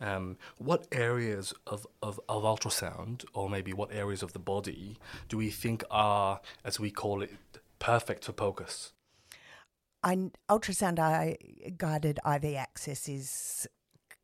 um, 0.00 0.36
what 0.58 0.86
areas 0.92 1.52
of, 1.66 1.86
of, 2.02 2.20
of 2.28 2.42
ultrasound, 2.42 3.24
or 3.32 3.48
maybe 3.48 3.72
what 3.72 3.92
areas 3.92 4.22
of 4.22 4.32
the 4.32 4.38
body, 4.38 4.98
do 5.28 5.36
we 5.36 5.50
think 5.50 5.84
are, 5.90 6.40
as 6.64 6.80
we 6.80 6.90
call 6.90 7.22
it, 7.22 7.32
perfect 7.78 8.24
for 8.24 8.32
POCUS? 8.32 8.92
I, 10.02 10.30
ultrasound 10.48 10.96
guided 11.76 12.18
IV 12.26 12.56
access 12.56 13.08
is 13.08 13.68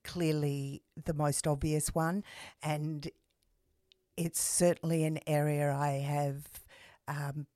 clearly 0.06 0.82
the 1.04 1.14
most 1.14 1.46
obvious 1.46 1.94
one, 1.94 2.22
and 2.62 3.10
it's 4.16 4.40
certainly 4.40 5.04
an 5.04 5.18
area 5.26 5.74
I 5.74 5.98
have 5.98 6.46
um, 7.08 7.46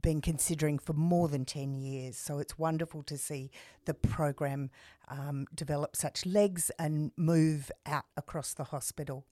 been 0.00 0.20
considering 0.20 0.78
for 0.78 0.92
more 0.92 1.28
than 1.28 1.44
10 1.44 1.74
years. 1.74 2.16
So 2.16 2.38
it's 2.38 2.58
wonderful 2.58 3.02
to 3.04 3.18
see 3.18 3.50
the 3.84 3.94
program 3.94 4.70
um, 5.08 5.46
develop 5.54 5.96
such 5.96 6.24
legs 6.24 6.70
and 6.78 7.10
move 7.16 7.70
out 7.84 8.04
across 8.16 8.54
the 8.54 8.64
hospital. 8.64 9.24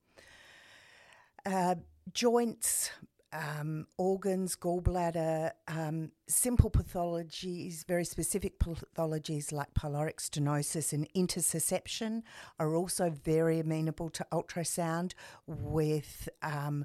Uh, 1.44 1.76
joints, 2.12 2.90
um, 3.32 3.86
organs, 3.98 4.56
gallbladder, 4.56 5.50
um, 5.68 6.10
simple 6.28 6.70
pathologies, 6.70 7.84
very 7.86 8.04
specific 8.04 8.58
pathologies 8.58 9.52
like 9.52 9.74
pyloric 9.74 10.16
stenosis 10.16 10.92
and 10.92 11.08
intussusception 11.14 12.22
are 12.58 12.74
also 12.74 13.10
very 13.10 13.60
amenable 13.60 14.08
to 14.10 14.26
ultrasound 14.32 15.12
with 15.46 16.28
um, 16.42 16.84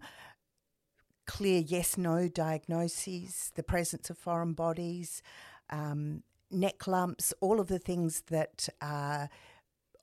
clear 1.25 1.59
yes 1.59 1.97
no 1.97 2.27
diagnoses, 2.27 3.51
the 3.55 3.63
presence 3.63 4.09
of 4.09 4.17
foreign 4.17 4.53
bodies, 4.53 5.21
um, 5.69 6.23
neck 6.49 6.87
lumps, 6.87 7.33
all 7.39 7.59
of 7.59 7.67
the 7.67 7.79
things 7.79 8.23
that 8.27 8.67
are 8.81 9.29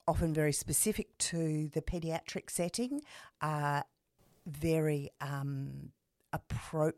often 0.06 0.32
very 0.32 0.52
specific 0.52 1.16
to 1.18 1.68
the 1.74 1.82
pediatric 1.82 2.48
setting 2.48 3.02
are 3.42 3.84
very 4.46 5.10
um, 5.20 5.90
appro- 6.32 6.92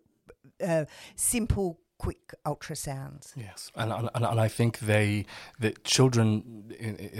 uh, 0.60 0.84
simple 1.16 1.80
quick 2.00 2.32
ultrasounds. 2.46 3.34
Yes, 3.36 3.70
and 3.74 3.92
and, 3.92 4.08
and 4.14 4.40
I 4.40 4.48
think 4.48 4.78
they 4.78 5.26
that 5.58 5.84
children 5.84 6.64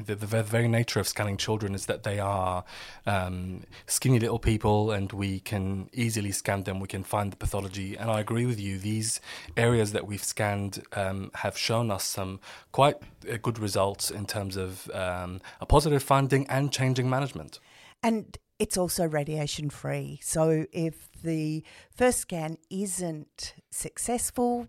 the, 0.06 0.14
the 0.14 0.42
very 0.42 0.68
nature 0.68 1.00
of 1.00 1.06
scanning 1.06 1.36
children 1.36 1.74
is 1.74 1.84
that 1.84 2.02
they 2.02 2.18
are 2.18 2.64
um, 3.04 3.64
skinny 3.86 4.18
little 4.18 4.38
people, 4.38 4.90
and 4.90 5.12
we 5.12 5.40
can 5.40 5.90
easily 5.92 6.32
scan 6.32 6.62
them. 6.62 6.80
We 6.80 6.88
can 6.88 7.04
find 7.04 7.30
the 7.30 7.36
pathology, 7.36 7.96
and 7.96 8.10
I 8.10 8.20
agree 8.20 8.46
with 8.46 8.58
you. 8.58 8.78
These 8.78 9.20
areas 9.56 9.92
that 9.92 10.06
we've 10.06 10.24
scanned 10.24 10.82
um, 10.94 11.30
have 11.34 11.58
shown 11.58 11.90
us 11.90 12.04
some 12.04 12.40
quite 12.72 12.96
uh, 13.30 13.36
good 13.42 13.58
results 13.58 14.10
in 14.10 14.24
terms 14.24 14.56
of 14.56 14.90
um, 14.94 15.40
a 15.60 15.66
positive 15.66 16.02
finding 16.02 16.46
and 16.48 16.72
changing 16.72 17.10
management. 17.10 17.60
And 18.02 18.38
it's 18.60 18.76
also 18.76 19.08
radiation 19.08 19.70
free. 19.70 20.20
So 20.22 20.66
if 20.70 21.10
the 21.24 21.64
first 21.96 22.18
scan 22.18 22.58
isn't 22.68 23.54
successful 23.70 24.68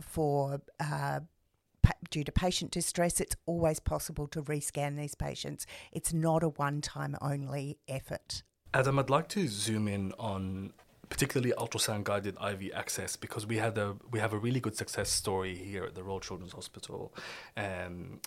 for 0.00 0.62
uh, 0.78 1.20
due 2.08 2.22
to 2.22 2.30
patient 2.30 2.70
distress, 2.70 3.20
it's 3.20 3.34
always 3.44 3.80
possible 3.80 4.28
to 4.28 4.42
rescan 4.42 4.96
these 4.96 5.16
patients. 5.16 5.66
It's 5.90 6.12
not 6.14 6.44
a 6.44 6.50
one-time 6.50 7.16
only 7.20 7.78
effort. 7.88 8.44
Adam, 8.72 9.00
I'd 9.00 9.10
like 9.10 9.28
to 9.30 9.48
zoom 9.48 9.88
in 9.88 10.12
on 10.20 10.72
particularly 11.08 11.52
ultrasound 11.58 12.04
guided 12.04 12.36
IV 12.40 12.70
access 12.74 13.16
because 13.16 13.44
we 13.44 13.56
had 13.56 13.76
a 13.76 13.96
we 14.12 14.20
have 14.20 14.32
a 14.32 14.38
really 14.38 14.60
good 14.60 14.76
success 14.76 15.10
story 15.10 15.56
here 15.56 15.84
at 15.84 15.94
the 15.96 16.04
Royal 16.04 16.20
Children's 16.20 16.52
Hospital. 16.52 17.12
Um, 17.56 18.20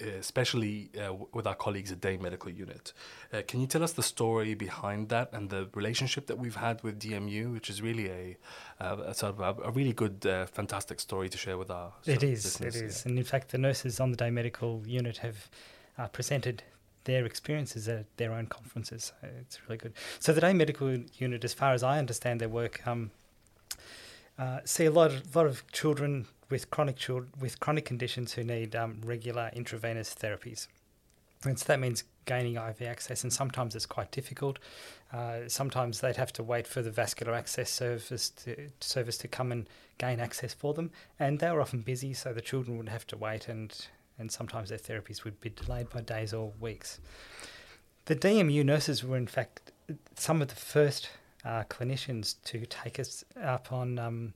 especially 0.00 0.90
uh, 0.98 1.14
with 1.32 1.46
our 1.46 1.54
colleagues 1.54 1.92
at 1.92 2.00
Day 2.00 2.16
Medical 2.16 2.50
Unit. 2.50 2.92
Uh, 3.32 3.42
can 3.46 3.60
you 3.60 3.66
tell 3.66 3.82
us 3.82 3.92
the 3.92 4.02
story 4.02 4.54
behind 4.54 5.08
that 5.08 5.30
and 5.32 5.50
the 5.50 5.68
relationship 5.74 6.26
that 6.26 6.38
we've 6.38 6.56
had 6.56 6.82
with 6.82 6.98
DMU, 6.98 7.52
which 7.52 7.70
is 7.70 7.80
really 7.82 8.08
a, 8.08 8.36
a 8.80 9.14
sort 9.14 9.38
of 9.38 9.58
a, 9.64 9.70
really 9.70 9.92
good, 9.92 10.24
uh, 10.26 10.46
fantastic 10.46 11.00
story 11.00 11.28
to 11.28 11.38
share 11.38 11.58
with 11.58 11.70
our. 11.70 11.92
It 12.06 12.22
is, 12.22 12.60
it 12.60 12.74
is, 12.74 13.02
yeah. 13.04 13.10
and 13.10 13.18
in 13.18 13.24
fact, 13.24 13.50
the 13.50 13.58
nurses 13.58 14.00
on 14.00 14.10
the 14.10 14.16
Day 14.16 14.30
Medical 14.30 14.82
Unit 14.86 15.18
have 15.18 15.48
uh, 15.98 16.08
presented 16.08 16.62
their 17.04 17.24
experiences 17.24 17.88
at 17.88 18.06
their 18.16 18.32
own 18.32 18.46
conferences. 18.46 19.12
It's 19.40 19.60
really 19.66 19.78
good. 19.78 19.92
So 20.20 20.32
the 20.32 20.40
Day 20.40 20.52
Medical 20.52 20.96
Unit, 21.18 21.44
as 21.44 21.54
far 21.54 21.72
as 21.72 21.82
I 21.82 21.98
understand 21.98 22.40
their 22.40 22.48
work, 22.48 22.86
um, 22.86 23.10
uh, 24.38 24.60
see 24.64 24.86
a 24.86 24.90
lot 24.90 25.12
of, 25.12 25.36
lot 25.36 25.46
of 25.46 25.66
children 25.72 26.26
with 26.50 26.70
chronic 26.70 26.96
children 26.96 27.30
with 27.40 27.58
chronic 27.60 27.84
conditions 27.84 28.32
who 28.32 28.44
need 28.44 28.76
um, 28.76 29.00
regular 29.04 29.50
intravenous 29.54 30.14
therapies. 30.14 30.68
And 31.44 31.58
so 31.58 31.64
that 31.66 31.80
means 31.80 32.04
gaining 32.24 32.56
IV 32.56 32.82
access, 32.82 33.24
and 33.24 33.32
sometimes 33.32 33.74
it's 33.74 33.86
quite 33.86 34.12
difficult. 34.12 34.58
Uh, 35.12 35.40
sometimes 35.48 36.00
they'd 36.00 36.16
have 36.16 36.32
to 36.34 36.42
wait 36.42 36.66
for 36.68 36.80
the 36.82 36.90
vascular 36.90 37.34
access 37.34 37.68
service 37.70 38.30
to, 38.30 38.68
service 38.80 39.18
to 39.18 39.28
come 39.28 39.50
and 39.50 39.68
gain 39.98 40.20
access 40.20 40.54
for 40.54 40.72
them, 40.72 40.90
and 41.18 41.40
they 41.40 41.50
were 41.50 41.60
often 41.60 41.80
busy, 41.80 42.14
so 42.14 42.32
the 42.32 42.40
children 42.40 42.78
would 42.78 42.88
have 42.88 43.06
to 43.08 43.16
wait, 43.16 43.48
and 43.48 43.86
and 44.18 44.30
sometimes 44.30 44.68
their 44.68 44.78
therapies 44.78 45.24
would 45.24 45.40
be 45.40 45.50
delayed 45.50 45.90
by 45.90 46.00
days 46.00 46.32
or 46.32 46.52
weeks. 46.60 47.00
The 48.04 48.14
DMU 48.14 48.64
nurses 48.64 49.02
were, 49.02 49.16
in 49.16 49.26
fact, 49.26 49.72
some 50.14 50.42
of 50.42 50.48
the 50.48 50.54
first 50.54 51.08
uh, 51.44 51.64
clinicians 51.68 52.36
to 52.44 52.64
take 52.66 52.98
us 52.98 53.24
up 53.42 53.72
on 53.72 53.98
um, 53.98 54.34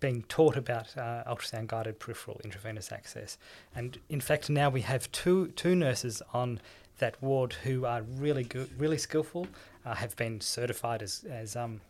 being 0.00 0.22
taught 0.24 0.56
about 0.56 0.96
uh, 0.96 1.22
ultrasound 1.26 1.68
guided 1.68 1.98
peripheral 1.98 2.40
intravenous 2.44 2.90
access. 2.92 3.38
And 3.74 3.98
in 4.08 4.20
fact, 4.20 4.50
now 4.50 4.68
we 4.68 4.82
have 4.82 5.10
two, 5.12 5.48
two 5.48 5.74
nurses 5.74 6.22
on 6.32 6.60
that 6.98 7.20
ward 7.22 7.54
who 7.64 7.84
are 7.84 8.02
really 8.02 8.44
good, 8.44 8.68
really 8.78 8.98
skillful, 8.98 9.46
uh, 9.86 9.94
have 9.94 10.14
been 10.16 10.40
certified 10.40 11.02
as, 11.02 11.24
as 11.30 11.56
um, 11.56 11.80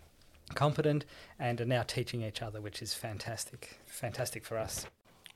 competent, 0.55 1.05
and 1.39 1.61
are 1.61 1.67
now 1.67 1.83
teaching 1.83 2.23
each 2.23 2.43
other, 2.43 2.61
which 2.61 2.83
is 2.83 2.95
fantastic, 2.95 3.81
fantastic 3.87 4.45
for 4.45 4.59
us. 4.59 4.87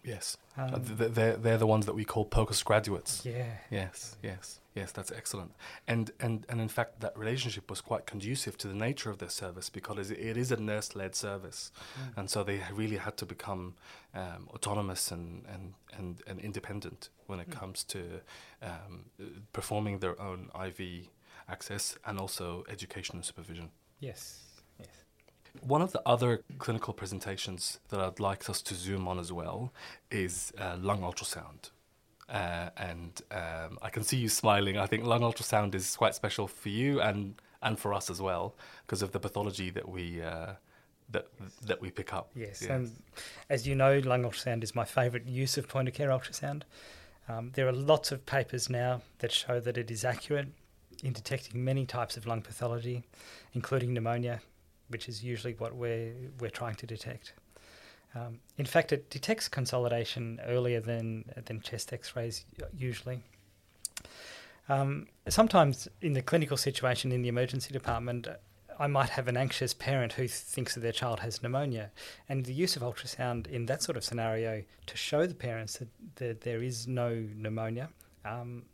Yes, 0.07 0.37
um, 0.57 0.81
they're, 0.85 1.37
they're 1.37 1.59
the 1.59 1.67
ones 1.67 1.85
that 1.87 1.95
we 1.95 2.05
call 2.05 2.25
POCUS 2.25 2.63
graduates. 2.63 3.27
Yeah. 3.27 3.51
Yes, 3.71 4.17
yes. 4.23 4.61
Yes, 4.77 4.93
that's 4.93 5.11
excellent. 5.11 5.53
And, 5.89 6.11
and, 6.21 6.45
and 6.51 6.61
in 6.61 6.69
fact, 6.69 7.01
that 7.01 7.17
relationship 7.17 7.71
was 7.71 7.81
quite 7.81 8.05
conducive 8.05 8.59
to 8.59 8.69
the 8.69 8.75
nature 8.75 9.09
of 9.09 9.17
their 9.17 9.31
service 9.31 9.71
because 9.71 10.11
it 10.11 10.37
is 10.37 10.53
a 10.53 10.57
nurse 10.59 10.95
led 10.95 11.15
service. 11.15 11.73
Mm. 11.99 12.19
And 12.19 12.31
so 12.31 12.45
they 12.45 12.61
really 12.75 12.99
had 12.99 13.17
to 13.17 13.27
become 13.27 13.75
um, 14.15 14.49
autonomous 14.51 15.11
and, 15.11 15.47
and, 15.51 15.73
and, 15.97 16.23
and, 16.27 16.39
independent 16.41 17.09
when 17.27 17.41
it 17.41 17.49
mm. 17.49 17.59
comes 17.59 17.85
to 17.85 18.21
um, 18.63 19.07
performing 19.55 20.01
their 20.01 20.21
own 20.21 20.51
IV 20.55 21.09
access 21.49 21.97
and 22.05 22.19
also 22.19 22.63
education 22.69 23.17
and 23.17 23.25
supervision. 23.25 23.71
Yes. 24.01 24.46
One 25.63 25.83
of 25.83 25.93
the 25.93 26.03
other 26.07 26.43
clinical 26.59 26.93
presentations 26.93 27.81
that 27.89 28.01
I'd 28.01 28.21
like 28.21 28.49
us 28.49 28.63
to 28.63 28.75
zoom 28.75 29.09
on 29.09 29.19
as 29.19 29.33
well 29.33 29.73
is 30.11 30.53
uh, 30.59 30.77
lung 30.81 31.01
ultrasound. 31.01 31.71
Uh, 32.29 32.71
and 32.77 33.23
um, 33.31 33.79
I 33.83 33.91
can 33.91 34.03
see 34.03 34.17
you 34.17 34.29
smiling. 34.29 34.77
I 34.79 34.87
think 34.87 35.05
lung 35.05 35.21
ultrasound 35.21 35.75
is 35.75 35.95
quite 35.97 36.15
special 36.15 36.49
for 36.49 36.69
you 36.69 37.01
and 37.01 37.41
and 37.63 37.79
for 37.79 37.95
us 37.95 38.11
as 38.11 38.21
well 38.21 38.55
because 38.85 39.03
of 39.03 39.13
the 39.13 39.21
pathology 39.21 39.71
that 39.71 39.89
we 39.89 40.23
uh, 40.23 40.53
that 41.11 41.29
that 41.63 41.81
we 41.81 41.91
pick 41.91 42.13
up. 42.13 42.31
Yes, 42.35 42.63
yes, 42.63 42.71
and 42.71 42.91
as 43.49 43.67
you 43.67 43.75
know, 43.75 44.01
lung 44.05 44.25
ultrasound 44.25 44.65
is 44.65 44.75
my 44.75 44.85
favourite 44.85 45.27
use 45.27 45.57
of 45.57 45.69
point 45.69 45.89
of 45.89 45.95
care 45.95 46.09
ultrasound. 46.09 46.63
Um, 47.29 47.51
there 47.55 47.67
are 47.67 47.73
lots 47.73 48.13
of 48.13 48.25
papers 48.27 48.71
now 48.71 49.03
that 49.19 49.33
show 49.33 49.61
that 49.61 49.77
it 49.77 49.91
is 49.91 50.05
accurate 50.05 50.49
in 51.03 51.13
detecting 51.13 51.65
many 51.65 51.85
types 51.87 52.17
of 52.17 52.27
lung 52.27 52.41
pathology, 52.41 53.05
including 53.53 53.93
pneumonia, 53.93 54.41
which 54.89 55.09
is 55.09 55.23
usually 55.25 55.55
what 55.55 55.75
we're 55.75 56.15
we're 56.41 56.51
trying 56.51 56.75
to 56.77 56.87
detect. 56.87 57.33
Um, 58.15 58.41
in 58.57 58.67
fact, 58.67 58.93
it 58.93 59.11
detects 59.11 59.49
consolidation 59.49 60.41
earlier 60.47 60.81
than 60.81 61.25
than 61.45 61.61
chest 61.61 61.93
X-rays 61.93 62.45
usually. 62.77 63.23
Um, 64.69 65.07
sometimes 65.29 65.89
in 66.01 66.15
the 66.15 66.23
clinical 66.23 66.57
situation 66.57 67.13
in 67.13 67.23
the 67.23 67.29
emergency 67.29 67.73
department, 67.73 68.27
I 68.79 68.87
might 68.89 69.11
have 69.11 69.29
an 69.29 69.37
anxious 69.37 69.73
parent 69.73 70.15
who 70.15 70.27
thinks 70.29 70.75
that 70.75 70.81
their 70.81 70.93
child 70.93 71.21
has 71.21 71.43
pneumonia, 71.43 71.91
and 72.29 72.45
the 72.45 72.53
use 72.53 72.77
of 72.77 72.83
ultrasound 72.83 73.47
in 73.47 73.67
that 73.67 73.83
sort 73.83 73.97
of 73.97 74.05
scenario 74.05 74.63
to 74.87 74.97
show 74.97 75.27
the 75.27 75.35
parents 75.35 75.79
that, 75.79 75.89
that 76.17 76.41
there 76.43 76.63
is 76.63 76.87
no 76.87 77.27
pneumonia 77.35 77.91
um, 78.25 78.65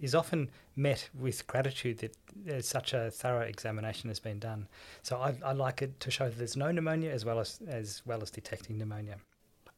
is 0.00 0.14
often 0.14 0.50
met 0.76 1.08
with 1.18 1.46
gratitude 1.46 1.98
that 2.44 2.64
such 2.64 2.94
a 2.94 3.10
thorough 3.10 3.42
examination 3.42 4.08
has 4.08 4.20
been 4.20 4.38
done. 4.38 4.68
So 5.02 5.18
I, 5.18 5.34
I, 5.44 5.52
like 5.52 5.82
it 5.82 5.98
to 6.00 6.10
show 6.10 6.28
that 6.28 6.38
there's 6.38 6.56
no 6.56 6.70
pneumonia 6.70 7.10
as 7.10 7.24
well 7.24 7.40
as 7.40 7.60
as 7.66 8.02
well 8.06 8.22
as 8.22 8.30
detecting 8.30 8.78
pneumonia. 8.78 9.16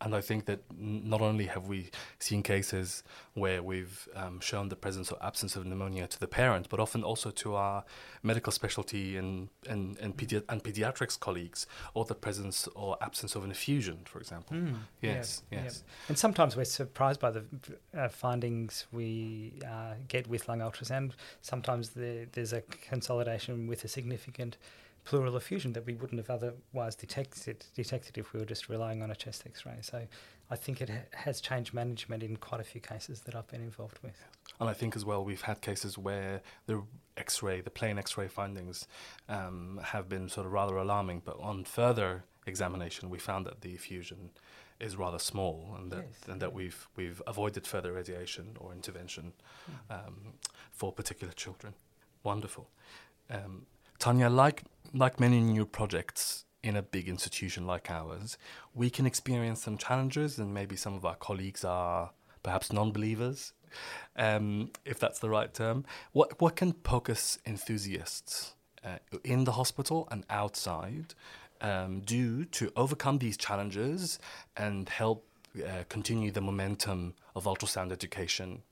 And 0.01 0.15
I 0.15 0.21
think 0.21 0.47
that 0.47 0.61
not 0.77 1.21
only 1.21 1.47
have 1.47 1.67
we 1.67 1.91
seen 2.19 2.43
cases 2.43 3.03
where 3.35 3.63
we've 3.63 4.09
um, 4.15 4.41
shown 4.41 4.69
the 4.71 4.77
presence 4.77 5.13
or 5.13 5.19
absence 5.23 5.57
of 5.57 5.67
pneumonia 5.67 6.07
to 6.07 6.19
the 6.19 6.27
parent, 6.27 6.69
but 6.71 6.81
often 6.81 7.05
also 7.05 7.31
to 7.31 7.55
our 7.55 7.85
medical 8.23 8.51
specialty 8.51 9.17
and, 9.17 9.49
and, 9.69 9.99
and, 9.99 10.17
pedi- 10.17 10.45
and 10.49 10.65
pediatrics 10.65 11.21
colleagues, 11.21 11.67
or 11.93 12.05
the 12.07 12.15
presence 12.15 12.67
or 12.75 12.97
absence 13.03 13.35
of 13.35 13.45
an 13.45 13.51
effusion, 13.51 13.99
for 14.05 14.19
example. 14.19 14.57
Mm, 14.57 14.77
yes, 15.03 15.43
yeah, 15.51 15.65
yes. 15.65 15.85
yeah. 15.85 16.05
And 16.09 16.19
sometimes 16.19 16.57
we're 16.57 16.65
surprised 16.65 17.21
by 17.21 17.31
the 17.31 17.45
uh, 17.97 18.09
findings 18.09 18.87
we 18.93 19.61
uh, 19.67 19.95
get 20.09 20.27
with 20.29 20.49
lung 20.49 20.61
ultrasound. 20.61 21.13
Sometimes 21.43 21.91
the, 21.91 22.27
there's 22.33 22.55
a 22.55 22.63
consolidation 22.63 23.67
with 23.67 23.85
a 23.85 23.89
significant 23.89 24.57
pleural 25.05 25.37
effusion 25.37 25.73
that 25.73 25.87
we 25.87 25.95
wouldn't 25.95 26.21
have 26.21 26.31
otherwise 26.31 26.95
detected 26.95 27.65
detected 27.75 28.19
if 28.19 28.33
we 28.33 28.41
were 28.41 28.47
just 28.47 28.69
relying 28.69 29.03
on 29.03 29.11
a 29.11 29.17
chest 29.17 29.43
X-ray. 29.47 29.79
So 29.81 30.07
I 30.51 30.57
think 30.57 30.81
it 30.81 30.91
ha- 30.91 31.09
has 31.13 31.41
changed 31.41 31.73
management 31.73 32.23
in 32.23 32.37
quite 32.37 32.61
a 32.61 32.65
few 32.65 32.81
cases 32.81 33.21
that 33.21 33.35
I've 33.35 33.49
been 33.49 33.63
involved 33.63 33.99
with. 34.03 34.25
And 34.59 34.69
I 34.69 34.73
think 34.73 34.97
as 34.97 35.05
well 35.05 35.25
we've 35.25 35.43
had 35.43 35.61
cases 35.61 35.97
where 35.97 36.43
the 36.67 36.83
X-ray, 37.17 37.61
the 37.61 37.71
plain 37.71 37.99
X-ray 37.99 38.29
findings, 38.29 38.87
um, 39.29 39.81
have 39.83 40.09
been 40.09 40.29
sort 40.29 40.47
of 40.47 40.53
rather 40.53 40.77
alarming. 40.77 41.23
But 41.25 41.39
on 41.41 41.65
further 41.65 42.25
examination, 42.47 43.11
we 43.11 43.19
found 43.19 43.47
that 43.47 43.61
the 43.63 43.73
effusion 43.75 44.31
is 44.81 44.97
rather 44.97 45.19
small, 45.19 45.77
and 45.79 45.93
that 45.93 46.05
Yes, 46.09 46.29
and 46.29 46.41
that 46.41 46.53
we've 46.55 46.89
we've 46.97 47.21
avoided 47.27 47.67
further 47.67 47.93
radiation 47.93 48.57
or 48.59 48.73
intervention 48.73 49.33
um, 49.91 50.35
for 50.73 50.93
particular 50.93 51.33
children. 51.35 51.75
Wonderful. 52.23 52.69
Um, 53.29 53.67
Tania, 53.99 54.31
like 54.31 54.63
like 54.93 55.21
many 55.21 55.41
new 55.41 55.67
projects 55.67 56.45
in 56.63 56.77
a 56.77 56.83
big 56.83 57.09
institution 57.09 57.67
like 57.67 57.91
ours, 57.91 58.37
we 58.75 58.91
can 58.91 59.07
experience 59.07 59.63
some 59.63 59.79
challenges, 59.79 60.39
and 60.39 60.53
maybe 60.53 60.77
some 60.77 60.95
of 60.95 61.05
our 61.05 61.17
colleagues 61.17 61.65
are 61.65 62.11
perhaps 62.43 62.73
non-believers, 62.73 63.53
um, 64.17 64.71
if 64.85 64.99
that's 64.99 65.19
the 65.19 65.31
right 65.31 65.53
term. 65.55 65.85
What 66.13 66.41
what 66.41 66.57
can 66.57 66.73
POCUS 66.73 67.39
enthusiasts 67.47 68.55
uh, 68.85 68.99
in 69.25 69.45
the 69.45 69.53
hospital 69.53 70.09
and 70.11 70.25
outside 70.29 71.15
um, 71.61 72.01
do 72.01 72.45
to 72.47 72.73
overcome 72.77 73.19
these 73.19 73.37
challenges 73.37 74.19
and 74.57 74.89
help 74.89 75.27
uh, 75.57 75.85
continue 75.89 76.31
the 76.31 76.41
momentum 76.41 77.15
of 77.35 77.45
ultrasound 77.45 77.93
education 77.93 78.63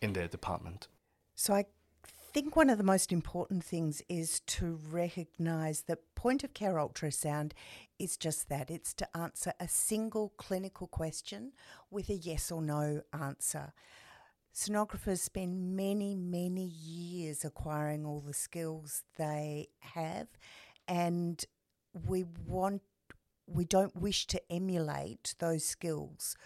in 0.00 0.12
their 0.12 0.28
department? 0.28 0.88
So 1.34 1.54
I 1.54 1.66
think 2.40 2.54
one 2.54 2.70
of 2.70 2.78
the 2.78 2.84
most 2.84 3.10
important 3.10 3.64
things 3.64 4.00
is 4.08 4.38
to 4.46 4.78
recognise 4.92 5.80
that 5.82 6.14
point 6.14 6.44
of 6.44 6.54
care 6.54 6.74
ultrasound 6.74 7.50
is 7.98 8.16
just 8.16 8.48
that 8.48 8.70
it's 8.70 8.94
to 8.94 9.16
answer 9.16 9.52
a 9.58 9.66
single 9.66 10.32
clinical 10.36 10.86
question 10.86 11.50
with 11.90 12.08
a 12.08 12.14
yes 12.14 12.52
or 12.52 12.62
no 12.62 13.02
answer. 13.12 13.72
Sonographers 14.54 15.18
spend 15.18 15.74
many, 15.74 16.14
many 16.14 16.64
years 16.64 17.44
acquiring 17.44 18.06
all 18.06 18.20
the 18.20 18.32
skills 18.32 19.02
they 19.16 19.66
have, 19.80 20.28
and 20.86 21.44
we 22.06 22.24
want 22.46 22.82
we 23.48 23.64
don't 23.64 23.96
wish 23.96 24.28
to 24.28 24.40
emulate 24.48 25.34
those 25.40 25.64
skills. 25.64 26.36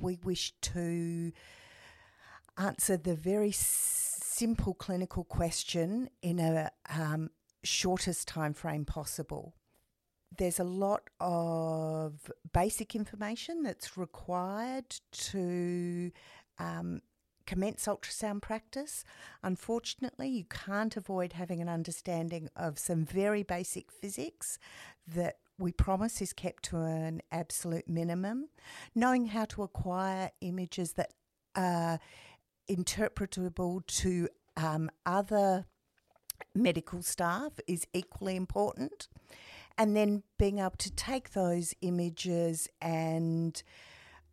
We 0.00 0.16
wish 0.22 0.52
to 0.60 1.32
answer 2.58 2.96
the 2.96 3.14
very 3.14 3.52
simple 3.52 4.74
clinical 4.74 5.24
question 5.24 6.08
in 6.22 6.38
a 6.38 6.70
um, 6.90 7.30
shortest 7.62 8.28
time 8.28 8.54
frame 8.54 8.84
possible. 8.84 9.54
There's 10.36 10.58
a 10.58 10.64
lot 10.64 11.10
of 11.20 12.30
basic 12.52 12.96
information 12.96 13.62
that's 13.62 13.96
required 13.96 14.96
to 15.12 16.10
um, 16.58 17.02
commence 17.46 17.86
ultrasound 17.86 18.42
practice. 18.42 19.04
Unfortunately, 19.42 20.28
you 20.28 20.44
can't 20.44 20.96
avoid 20.96 21.34
having 21.34 21.60
an 21.60 21.68
understanding 21.68 22.48
of 22.56 22.78
some 22.78 23.04
very 23.04 23.42
basic 23.42 23.92
physics 23.92 24.58
that 25.06 25.38
we 25.58 25.70
promise 25.70 26.20
is 26.20 26.32
kept 26.32 26.64
to 26.64 26.78
an 26.78 27.22
absolute 27.30 27.88
minimum. 27.88 28.48
Knowing 28.94 29.26
how 29.26 29.44
to 29.44 29.62
acquire 29.62 30.30
images 30.40 30.94
that 30.94 31.12
are 31.54 32.00
interpretable 32.68 33.86
to 33.86 34.28
um, 34.56 34.90
other 35.04 35.66
medical 36.54 37.02
staff 37.02 37.52
is 37.66 37.86
equally 37.92 38.36
important. 38.36 39.08
And 39.76 39.96
then 39.96 40.22
being 40.38 40.60
able 40.60 40.70
to 40.78 40.90
take 40.92 41.32
those 41.32 41.74
images 41.80 42.68
and 42.80 43.60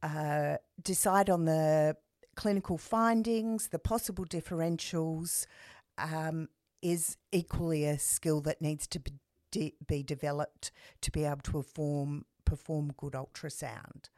uh, 0.03 0.57
decide 0.81 1.29
on 1.29 1.45
the 1.45 1.97
clinical 2.35 2.77
findings, 2.77 3.69
the 3.69 3.79
possible 3.79 4.25
differentials, 4.25 5.47
um, 5.97 6.47
is 6.81 7.17
equally 7.31 7.85
a 7.85 7.97
skill 7.97 8.41
that 8.41 8.61
needs 8.61 8.87
to 8.87 8.99
be, 8.99 9.11
de- 9.51 9.75
be 9.87 10.03
developed 10.03 10.71
to 11.01 11.11
be 11.11 11.25
able 11.25 11.41
to 11.41 11.51
perform 11.51 12.25
perform 12.45 12.93
good 12.97 13.13
ultrasound. 13.13 14.09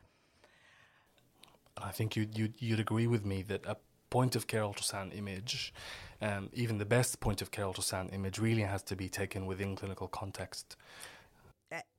I 1.78 1.92
think 1.92 2.16
you'd, 2.16 2.36
you'd, 2.38 2.56
you'd 2.60 2.80
agree 2.80 3.06
with 3.06 3.26
me 3.26 3.44
that 3.44 3.66
a 3.66 3.78
point 4.18 4.36
of 4.36 4.46
care 4.46 4.62
ultrasound 4.62 5.10
image, 5.18 5.74
um, 6.22 6.44
even 6.54 6.78
the 6.78 6.86
best 6.98 7.20
point 7.20 7.42
of 7.42 7.50
care 7.50 7.66
ultrasound 7.66 8.14
image, 8.14 8.38
really 8.38 8.62
has 8.62 8.84
to 8.84 8.96
be 8.96 9.10
taken 9.10 9.48
within 9.48 9.76
clinical 9.76 10.08
context. 10.08 10.78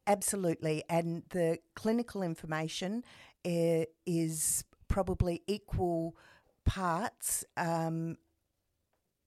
Absolutely, 0.06 0.84
and 0.88 1.24
the 1.30 1.58
clinical 1.74 2.22
information 2.22 3.02
uh, 3.44 3.84
is 4.06 4.64
probably 4.86 5.42
equal 5.46 6.14
parts 6.64 7.44
um, 7.56 8.16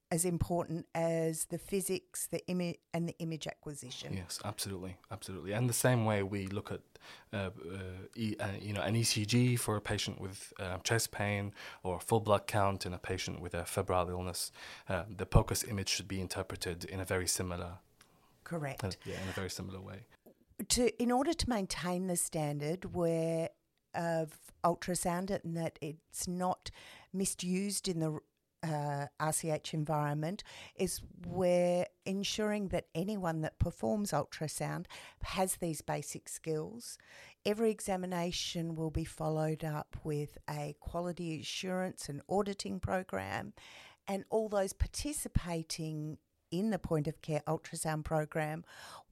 as 0.09 0.23
important 0.23 0.85
as 0.95 1.45
the 1.45 1.57
physics, 1.57 2.27
the 2.27 2.45
image, 2.47 2.77
and 2.93 3.09
the 3.09 3.15
image 3.19 3.45
acquisition. 3.47 4.13
Yes, 4.13 4.39
absolutely, 4.45 4.95
absolutely. 5.11 5.51
And 5.51 5.69
the 5.69 5.73
same 5.73 6.05
way 6.05 6.23
we 6.23 6.47
look 6.47 6.71
at, 6.71 6.79
uh, 7.33 7.37
uh, 7.37 7.51
e- 8.15 8.35
uh, 8.39 8.47
you 8.61 8.73
know, 8.73 8.81
an 8.81 8.95
ECG 8.95 9.59
for 9.59 9.75
a 9.75 9.81
patient 9.81 10.21
with 10.21 10.53
uh, 10.59 10.77
chest 10.79 11.11
pain 11.11 11.53
or 11.83 11.97
a 11.97 11.99
full 11.99 12.21
blood 12.21 12.47
count 12.47 12.85
in 12.85 12.93
a 12.93 12.97
patient 12.97 13.41
with 13.41 13.53
a 13.53 13.65
febrile 13.65 14.09
illness, 14.09 14.51
uh, 14.87 15.03
the 15.09 15.25
POCUS 15.25 15.65
image 15.65 15.89
should 15.89 16.07
be 16.07 16.21
interpreted 16.21 16.85
in 16.85 16.99
a 17.01 17.05
very 17.05 17.27
similar, 17.27 17.79
Correct. 18.45 18.83
uh, 18.83 18.91
yeah, 19.05 19.21
in 19.21 19.27
a 19.29 19.33
very 19.33 19.49
similar 19.49 19.81
way. 19.81 20.05
to 20.69 20.89
in 21.03 21.11
order 21.11 21.33
to 21.33 21.49
maintain 21.49 22.07
the 22.07 22.15
standard 22.15 22.95
where 22.95 23.49
of 23.93 24.31
ultrasound 24.63 25.29
and 25.43 25.55
that 25.57 25.77
it's 25.81 26.27
not 26.27 26.71
misused 27.13 27.87
in 27.87 27.99
the 27.99 28.19
uh, 28.67 29.07
RCH 29.19 29.73
environment 29.73 30.43
is 30.75 31.01
we're 31.25 31.85
ensuring 32.05 32.69
that 32.69 32.87
anyone 32.93 33.41
that 33.41 33.59
performs 33.59 34.11
ultrasound 34.11 34.85
has 35.23 35.55
these 35.55 35.81
basic 35.81 36.29
skills. 36.29 36.97
Every 37.45 37.71
examination 37.71 38.75
will 38.75 38.91
be 38.91 39.05
followed 39.05 39.63
up 39.63 39.95
with 40.03 40.37
a 40.49 40.75
quality 40.79 41.39
assurance 41.39 42.09
and 42.09 42.21
auditing 42.29 42.79
program, 42.79 43.53
and 44.07 44.25
all 44.29 44.49
those 44.49 44.73
participating 44.73 46.17
in 46.51 46.69
the 46.69 46.79
point 46.79 47.07
of 47.07 47.21
care 47.21 47.43
ultrasound 47.47 48.03
program 48.05 48.63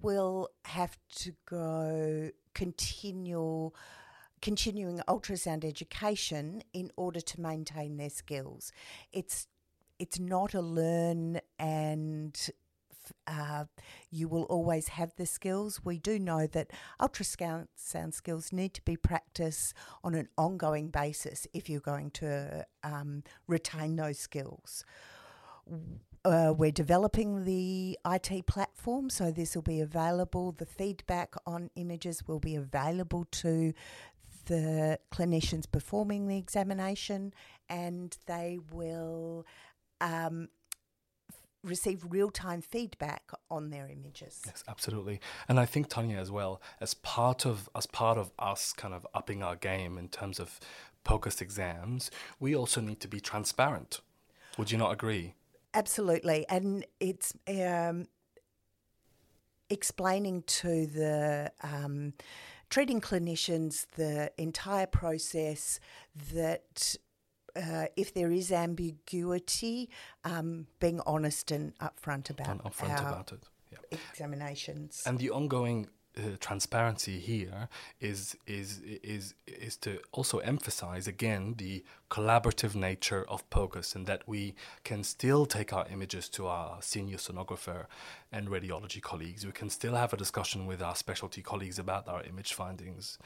will 0.02 0.50
have 0.66 0.98
to 1.16 1.34
go 1.46 2.32
continual 2.54 3.76
continuing 4.42 5.00
ultrasound 5.08 5.64
education 5.64 6.62
in 6.74 6.92
order 6.96 7.22
to 7.22 7.42
maintain 7.42 7.98
their 7.98 8.10
skills. 8.10 8.72
It's 9.12 9.48
it's 9.98 10.20
not 10.20 10.54
a 10.54 10.62
learn 10.62 11.40
and 11.58 12.50
uh, 13.28 13.66
you 14.12 14.28
will 14.28 14.44
always 14.44 14.90
have 14.90 15.14
the 15.16 15.26
skills. 15.26 15.82
We 15.84 15.98
do 15.98 16.20
know 16.20 16.48
that 16.48 16.72
ultrasound 17.00 17.68
skills 18.14 18.52
need 18.52 18.74
to 18.74 18.82
be 18.82 18.98
practiced 18.98 19.74
on 20.04 20.16
an 20.16 20.30
ongoing 20.38 20.90
basis 20.90 21.48
if 21.54 21.70
you're 21.70 21.80
going 21.80 22.12
to 22.12 22.66
um, 22.84 23.24
retain 23.48 23.96
those 23.96 24.20
skills. 24.20 24.84
Uh, 26.24 26.54
we're 26.58 26.72
developing 26.72 27.46
the 27.46 27.98
IT 28.08 28.48
platform, 28.48 29.10
so 29.10 29.32
this 29.32 29.56
will 29.56 29.62
be 29.62 29.80
available. 29.80 30.52
The 30.52 30.66
feedback 30.66 31.36
on 31.46 31.70
images 31.76 32.28
will 32.28 32.40
be 32.40 32.56
available 32.56 33.26
to 33.32 33.74
the 34.46 35.00
clinicians 35.12 35.66
performing 35.70 36.28
the 36.28 36.38
examination, 36.38 37.34
and 37.70 38.18
they 38.26 38.60
will 38.72 39.46
um, 40.02 40.50
f- 41.32 41.38
receive 41.64 42.06
real 42.10 42.30
time 42.30 42.62
feedback 42.62 43.32
on 43.50 43.70
their 43.70 43.88
images. 43.88 44.42
Yes, 44.46 44.64
absolutely. 44.68 45.20
And 45.48 45.60
I 45.60 45.66
think 45.66 45.90
Tania 45.90 46.20
as 46.20 46.32
well, 46.32 46.62
as 46.80 46.94
part 46.94 47.46
of 47.46 47.70
as 47.76 47.86
part 47.86 48.18
of 48.18 48.32
us 48.40 48.74
kind 48.74 48.94
of 48.94 49.06
upping 49.14 49.44
our 49.44 49.56
game 49.56 49.98
in 49.98 50.10
terms 50.10 50.40
of 50.40 50.60
POCUS 51.04 51.42
exams, 51.42 52.12
we 52.40 52.56
also 52.56 52.82
need 52.82 53.00
to 53.00 53.08
be 53.08 53.20
transparent. 53.20 54.02
Would 54.58 54.72
you 54.72 54.78
not 54.78 54.92
agree? 54.92 55.36
Absolutely, 55.74 56.46
and 56.50 56.86
it's 57.00 57.34
um, 57.50 58.08
explaining 59.70 60.44
to 60.44 60.88
the 60.88 61.52
um, 61.62 62.14
treating 62.70 63.02
clinicians 63.02 63.86
the 63.96 64.32
entire 64.38 64.88
process 64.88 65.80
that 66.34 66.96
uh, 67.56 67.86
if 67.96 68.14
there 68.14 68.32
is 68.32 68.52
ambiguity, 68.52 69.90
um, 70.24 70.68
being 70.80 71.02
honest 71.06 71.52
and 71.52 71.78
upfront 71.80 72.30
about 72.30 72.64
upfront 72.64 73.00
about 73.00 73.32
it. 73.32 73.44
Yeah. 73.72 74.00
examinations. 74.10 75.04
And 75.06 75.18
the 75.20 75.32
ongoing 75.32 75.88
uh, 76.18 76.38
transparency 76.40 77.20
here 77.20 77.68
is 78.00 78.38
is 78.48 78.80
is 79.04 79.34
is 79.48 79.78
to 79.78 80.00
also 80.12 80.40
emphasize 80.40 81.08
again 81.08 81.56
the 81.58 81.84
collaborative 82.10 82.76
nature 82.76 83.26
of 83.28 83.50
POCUS 83.50 83.96
and 83.96 84.06
that 84.08 84.22
we 84.28 84.56
can 84.84 85.04
still 85.04 85.46
take 85.46 85.74
our 85.74 85.86
images 85.92 86.30
to 86.30 86.48
our 86.48 86.82
senior 86.82 87.18
sonographer 87.18 87.86
and 88.32 88.48
radiology 88.48 89.02
colleagues. 89.02 89.46
We 89.46 89.52
can 89.52 89.70
still 89.70 89.96
have 89.96 90.14
a 90.14 90.18
discussion 90.18 90.66
with 90.66 90.82
our 90.82 90.96
specialty 90.96 91.42
colleagues 91.42 91.80
about 91.80 92.08
our 92.08 92.24
image 92.24 92.54
findings 92.54 93.18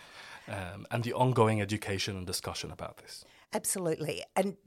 um, 0.47 0.86
and 0.91 1.04
the 1.04 1.13
ongoing 1.13 1.62
education 1.62 2.17
and 2.17 2.25
discussion 2.25 2.71
about 2.71 2.97
this. 2.97 3.25
Absolutely. 3.54 4.23
And 4.36 4.58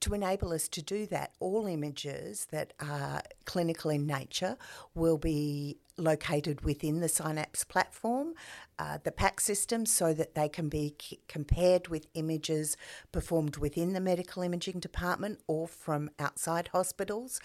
to 0.00 0.14
enable 0.14 0.52
us 0.52 0.66
to 0.68 0.82
do 0.82 1.06
that, 1.06 1.32
all 1.38 1.66
images 1.66 2.46
that 2.50 2.72
are 2.80 3.22
clinical 3.44 3.90
in 3.90 4.06
nature 4.06 4.56
will 4.94 5.18
be 5.18 5.76
located 5.98 6.62
within 6.62 7.00
the 7.00 7.08
Synapse 7.08 7.64
platform, 7.64 8.32
uh, 8.78 8.98
the 9.04 9.12
PAC 9.12 9.40
system, 9.40 9.84
so 9.84 10.14
that 10.14 10.34
they 10.34 10.48
can 10.48 10.70
be 10.70 10.94
c- 11.00 11.20
compared 11.28 11.88
with 11.88 12.06
images 12.14 12.78
performed 13.12 13.58
within 13.58 13.92
the 13.92 14.00
medical 14.00 14.42
imaging 14.42 14.80
department 14.80 15.40
or 15.46 15.68
from 15.68 16.10
outside 16.18 16.68
hospitals. 16.68 17.38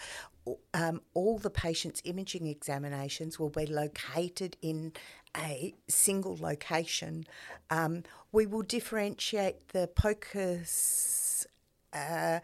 Um, 0.72 1.02
all 1.12 1.36
the 1.36 1.50
patient's 1.50 2.00
imaging 2.06 2.46
examinations 2.46 3.38
will 3.38 3.50
be 3.50 3.66
located 3.66 4.56
in 4.62 4.94
a 5.36 5.74
single 5.88 6.38
location. 6.40 7.26
Um, 7.68 8.04
we 8.32 8.46
will 8.46 8.62
differentiate 8.62 9.68
the 9.68 9.88
POCUS 9.94 11.27
uh, 11.98 12.40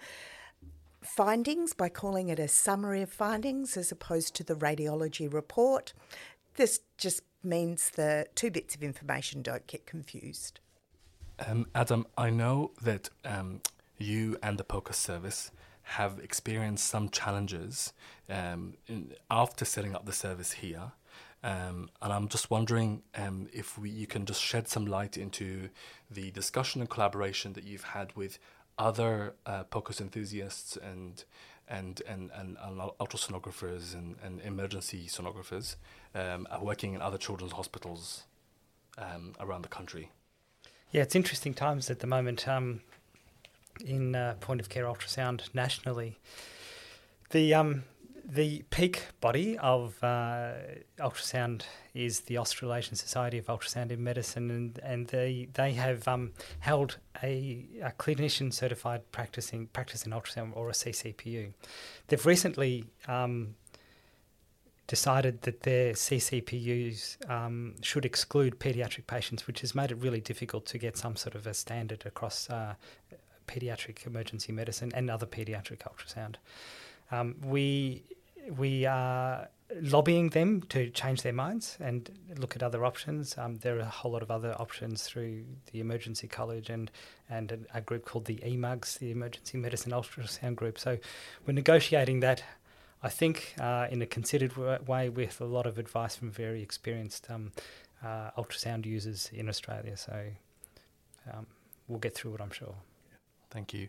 findings 1.03 1.73
by 1.75 1.88
calling 1.88 2.29
it 2.29 2.38
a 2.38 2.49
summary 2.49 3.03
of 3.03 3.11
findings 3.11 3.77
as 3.77 3.93
opposed 3.93 4.35
to 4.37 4.45
the 4.45 4.55
radiology 4.55 5.33
report. 5.33 5.93
This 6.57 6.81
just 6.99 7.23
means 7.43 7.90
the 7.90 8.27
two 8.35 8.51
bits 8.51 8.75
of 8.75 8.83
information 8.83 9.43
don't 9.43 9.67
get 9.67 9.87
confused. 9.87 10.61
Um, 11.47 11.67
Adam, 11.75 12.07
I 12.17 12.31
know 12.31 12.71
that 12.83 13.11
um, 13.25 13.61
you 13.99 14.38
and 14.43 14.57
the 14.57 14.64
POCUS 14.64 14.97
service 14.97 15.51
have 15.83 16.19
experienced 16.19 16.87
some 16.87 17.09
challenges 17.11 17.93
um, 18.31 18.75
in, 18.87 19.12
after 19.31 19.64
setting 19.64 19.95
up 19.95 20.07
the 20.07 20.12
service 20.12 20.53
here. 20.53 20.93
Um, 21.43 21.90
and 22.01 22.11
I'm 22.11 22.29
just 22.29 22.51
wondering 22.51 23.03
um, 23.14 23.49
if 23.53 23.77
we, 23.77 23.90
you 23.90 24.07
can 24.07 24.25
just 24.25 24.40
shed 24.43 24.67
some 24.67 24.87
light 24.87 25.19
into 25.19 25.69
the 26.11 26.31
discussion 26.31 26.81
and 26.81 26.88
collaboration 26.88 27.53
that 27.53 27.64
you've 27.64 27.85
had 27.85 28.17
with 28.17 28.38
other 28.78 29.34
uh, 29.46 29.64
POCUS 29.64 30.00
enthusiasts 30.00 30.76
and 30.76 31.24
and 31.68 32.02
and, 32.06 32.30
and, 32.38 32.56
and 32.62 32.78
ultrasonographers 33.00 33.94
and, 33.94 34.16
and 34.22 34.40
emergency 34.42 35.06
sonographers 35.06 35.76
um, 36.14 36.46
are 36.50 36.62
working 36.62 36.94
in 36.94 37.00
other 37.00 37.18
children's 37.18 37.52
hospitals 37.52 38.24
um, 38.98 39.34
around 39.40 39.62
the 39.62 39.68
country. 39.68 40.10
Yeah, 40.90 41.02
it's 41.02 41.16
interesting 41.16 41.54
times 41.54 41.90
at 41.90 42.00
the 42.00 42.06
moment 42.06 42.46
um, 42.46 42.80
in 43.84 44.14
uh, 44.14 44.34
point 44.40 44.60
of 44.60 44.68
care 44.68 44.84
ultrasound 44.84 45.52
nationally. 45.54 46.18
The 47.30 47.54
um, 47.54 47.84
the 48.26 48.64
peak 48.70 49.08
body 49.20 49.58
of 49.58 50.02
uh, 50.02 50.52
ultrasound 50.98 51.62
is 51.92 52.20
the 52.20 52.38
Australasian 52.38 52.96
Society 52.96 53.38
of 53.38 53.46
Ultrasound 53.46 53.90
in 53.90 54.02
Medicine, 54.02 54.50
and, 54.50 54.78
and 54.82 55.08
they 55.08 55.48
they 55.52 55.72
have 55.72 56.08
um, 56.08 56.32
held 56.60 56.98
a, 57.22 57.66
a 57.82 57.90
clinician 57.92 58.52
certified 58.52 59.02
practicing 59.12 59.66
practice 59.68 60.06
in 60.06 60.12
ultrasound 60.12 60.56
or 60.56 60.70
a 60.70 60.72
CCPU. 60.72 61.52
They've 62.08 62.26
recently 62.26 62.87
um, 63.06 63.56
decided 64.87 65.42
that 65.42 65.62
their 65.62 65.92
CCPUs 65.92 67.30
um, 67.30 67.74
should 67.82 68.04
exclude 68.04 68.58
paediatric 68.58 69.06
patients, 69.06 69.46
which 69.46 69.60
has 69.60 69.74
made 69.74 69.90
it 69.90 69.98
really 69.98 70.20
difficult 70.20 70.66
to 70.66 70.78
get 70.78 70.96
some 70.96 71.16
sort 71.16 71.34
of 71.34 71.46
a 71.46 71.54
standard 71.54 72.04
across 72.06 72.48
uh, 72.48 72.74
paediatric 73.46 74.06
emergency 74.06 74.52
medicine 74.52 74.90
and 74.94 75.10
other 75.10 75.26
paediatric 75.26 75.80
ultrasound. 75.80 76.37
Um, 77.10 77.37
we 77.44 78.02
we 78.57 78.87
are 78.87 79.48
lobbying 79.80 80.30
them 80.30 80.62
to 80.62 80.90
change 80.90 81.22
their 81.22 81.33
minds 81.33 81.76
and 81.80 82.11
look 82.38 82.54
at 82.54 82.62
other 82.62 82.85
options. 82.85 83.37
Um, 83.38 83.57
there 83.57 83.76
are 83.76 83.80
a 83.80 83.87
whole 83.87 84.12
lot 84.12 84.22
of 84.22 84.30
other 84.30 84.54
options 84.59 85.02
through 85.02 85.44
the 85.72 85.80
Emergency 85.80 86.28
College 86.28 86.70
and 86.70 86.90
and 87.28 87.66
a, 87.72 87.80
group 87.80 88.04
called 88.04 88.26
the 88.26 88.37
EMUGS, 88.44 88.98
the 88.98 89.11
Emergency 89.11 89.57
Medicine 89.57 89.92
Ultrasound 89.92 90.57
Group. 90.57 90.78
So 90.78 90.98
we're 91.46 91.54
negotiating 91.54 92.20
that. 92.20 92.44
I 93.02 93.09
think 93.09 93.54
uh, 93.61 93.87
in 93.90 94.00
a 94.02 94.07
considered 94.07 94.57
wa- 94.57 94.78
way 94.87 95.09
with 95.09 95.40
a 95.40 95.44
lot 95.44 95.66
of 95.66 95.78
advice 95.78 96.16
from 96.16 96.30
very 96.30 96.62
experienced 96.62 97.30
um, 97.30 97.52
uh, 98.02 98.30
ultrasound 98.37 98.87
users 98.87 99.30
in 99.33 99.48
Australia. 99.48 99.96
So 99.96 100.26
um, 101.33 101.46
we'll 101.88 101.98
get 101.98 102.14
through 102.14 102.35
it, 102.35 102.40
I'm 102.40 102.50
sure. 102.50 102.74
Thank 103.50 103.72
you. 103.72 103.88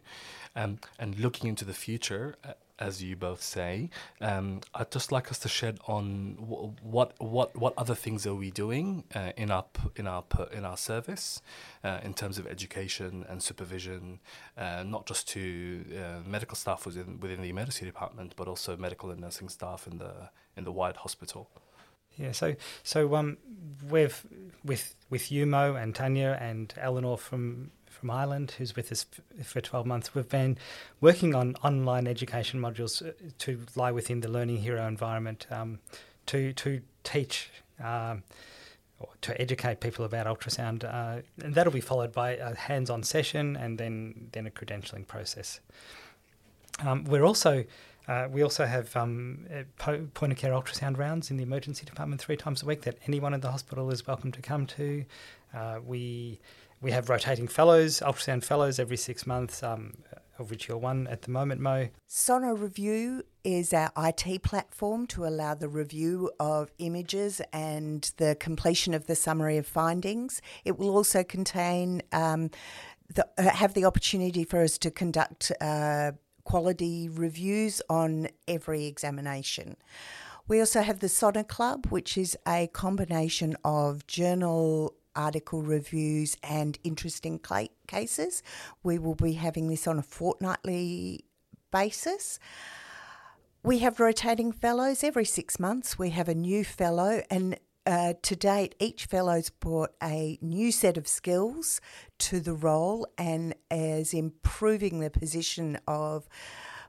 Um, 0.56 0.80
and 1.00 1.18
looking 1.18 1.50
into 1.50 1.66
the 1.66 1.74
future, 1.74 2.36
uh, 2.44 2.54
as 2.80 3.02
you 3.02 3.16
both 3.16 3.42
say, 3.42 3.90
um, 4.22 4.62
I'd 4.74 4.92
just 4.92 5.12
like 5.12 5.32
us 5.32 5.40
to 5.40 5.48
shed 5.48 5.80
on 5.88 6.36
what 6.40 7.14
what 7.20 7.56
what 7.56 7.74
other 7.78 7.96
things 7.96 8.26
are 8.28 8.36
we 8.36 8.52
doing 8.52 9.04
uh, 9.14 9.32
in 9.38 9.52
our 9.52 9.66
in 9.96 10.08
our 10.08 10.24
in 10.52 10.66
our 10.66 10.78
service 10.78 11.42
uh, 11.84 12.00
in 12.04 12.14
terms 12.14 12.38
of 12.38 12.48
education 12.48 13.26
and 13.30 13.42
supervision, 13.42 14.20
uh, 14.58 14.84
not 14.84 15.06
just 15.06 15.28
to 15.30 15.86
uh, 15.98 16.28
medical 16.28 16.56
staff 16.56 16.86
within 16.86 17.20
within 17.20 17.42
the 17.42 17.50
emergency 17.50 17.86
department, 17.86 18.34
but 18.36 18.48
also 18.48 18.76
medical 18.76 19.10
and 19.12 19.22
nursing 19.22 19.50
staff 19.50 19.88
in 19.88 19.98
the 19.98 20.30
in 20.58 20.64
the 20.64 20.72
wide 20.72 20.98
hospital. 20.98 21.50
Yeah, 22.18 22.32
so 22.32 22.56
so 22.84 23.16
um, 23.16 23.38
we've 23.90 24.26
with 24.64 24.96
with 25.10 25.30
Yumo 25.30 25.82
and 25.82 25.94
Tania 25.94 26.38
and 26.42 26.74
Eleanor 26.78 27.18
from 27.18 27.72
from 27.96 28.10
Ireland, 28.12 28.52
who's 28.58 28.76
with 28.76 28.92
us 28.92 29.06
for 29.44 29.62
twelve 29.62 29.86
months, 29.86 30.14
we've 30.14 30.30
been 30.30 30.58
working 31.02 31.34
on 31.34 31.56
online 31.64 32.08
education 32.08 32.60
modules 32.60 33.02
uh, 33.02 33.12
to 33.40 33.50
lie 33.76 33.92
within 33.92 34.22
the 34.22 34.30
Learning 34.30 34.58
Hero 34.58 34.88
environment 34.88 35.48
um, 35.50 35.80
to 36.28 36.54
to 36.54 36.82
teach. 37.04 37.50
Um, 37.84 38.24
or 38.98 39.10
to 39.20 39.42
educate 39.42 39.82
people 39.82 40.06
about 40.06 40.26
ultrasound, 40.26 40.86
uh, 40.86 41.22
and 41.44 41.54
that'll 41.54 41.74
be 41.74 41.82
followed 41.82 42.14
by 42.14 42.38
a 42.38 42.56
hands-on 42.56 43.04
session 43.04 43.58
and 43.58 43.78
then 43.78 44.30
then 44.32 44.48
a 44.48 44.50
credentialing 44.50 45.06
process. 45.06 45.60
Um, 46.86 47.04
we're 47.04 47.26
also 47.26 47.66
uh, 48.08 48.28
we 48.32 48.42
also 48.42 48.66
have 48.66 48.96
um, 48.96 49.46
po- 49.78 50.08
point 50.14 50.32
of 50.32 50.38
care 50.38 50.54
ultrasound 50.54 50.98
rounds 50.98 51.30
in 51.30 51.38
the 51.38 51.44
emergency 51.44 51.86
department 51.86 52.22
three 52.22 52.38
times 52.38 52.64
a 52.64 52.66
week 52.66 52.84
that 52.84 52.98
anyone 53.08 53.34
in 53.34 53.42
the 53.42 53.52
hospital 53.52 53.92
is 53.92 54.08
welcome 54.08 54.32
to 54.32 54.42
come 54.42 54.66
to. 54.68 55.04
Uh, 55.54 55.80
we 55.86 56.40
we 56.82 56.92
have 56.92 57.10
rotating 57.10 57.48
fellows, 57.48 58.00
ultrasound 58.00 58.44
fellows 58.44 58.80
every 58.80 58.98
six 58.98 59.26
months, 59.26 59.64
um, 59.64 59.94
of 60.38 60.50
which 60.50 60.68
you're 60.68 60.78
one 60.78 61.08
at 61.08 61.22
the 61.22 61.32
moment, 61.32 61.62
Mo. 61.62 61.88
Sono 62.08 62.54
Review 62.54 63.24
is 63.44 63.74
our 63.74 63.92
IT 63.98 64.44
platform 64.44 65.08
to 65.08 65.26
allow 65.26 65.56
the 65.56 65.70
review 65.70 66.32
of 66.40 66.72
images 66.78 67.42
and 67.54 68.12
the 68.18 68.36
completion 68.40 68.94
of 68.94 69.08
the 69.08 69.16
summary 69.16 69.58
of 69.58 69.66
findings. 69.66 70.42
It 70.66 70.78
will 70.78 70.90
also 70.90 71.24
contain 71.24 72.02
um, 72.12 72.52
the, 73.14 73.28
uh, 73.38 73.50
have 73.50 73.74
the 73.74 73.86
opportunity 73.86 74.44
for 74.44 74.62
us 74.62 74.78
to 74.80 74.92
conduct 74.92 75.52
uh, 75.62 76.12
quality 76.44 77.10
reviews 77.10 77.82
on 77.90 78.28
every 78.48 78.86
examination. 78.86 79.78
We 80.48 80.60
also 80.60 80.82
have 80.82 81.00
the 81.00 81.10
Sono 81.10 81.44
Club, 81.44 81.88
which 81.88 82.18
is 82.18 82.38
a 82.48 82.68
combination 82.68 83.56
of 83.64 84.06
journal 84.06 84.94
article 85.16 85.62
reviews 85.62 86.38
and 86.44 86.78
interesting 86.84 87.40
cases. 87.88 88.44
We 88.84 89.00
will 89.00 89.16
be 89.16 89.34
having 89.34 89.68
this 89.68 89.88
on 89.88 90.00
a 90.00 90.04
fortnightly 90.04 91.26
basis. 91.72 92.40
We 93.64 93.80
have 93.80 94.00
rotating 94.00 94.52
fellows 94.52 95.04
every 95.04 95.26
six 95.26 95.60
months. 95.60 95.98
We 95.98 96.12
have 96.12 96.30
a 96.30 96.36
new 96.36 96.64
fellow, 96.64 97.24
and 97.32 97.58
uh, 97.86 98.14
to 98.22 98.36
date, 98.36 98.76
each 98.80 99.06
fellow's 99.06 99.50
brought 99.50 99.92
a 100.02 100.38
new 100.42 100.72
set 100.72 100.98
of 100.98 101.08
skills 101.08 101.82
to 102.20 102.40
the 102.40 102.54
role 102.54 103.08
and 103.18 103.54
is 103.70 104.14
improving 104.14 105.00
the 105.00 105.10
position 105.10 105.78
of 105.88 106.28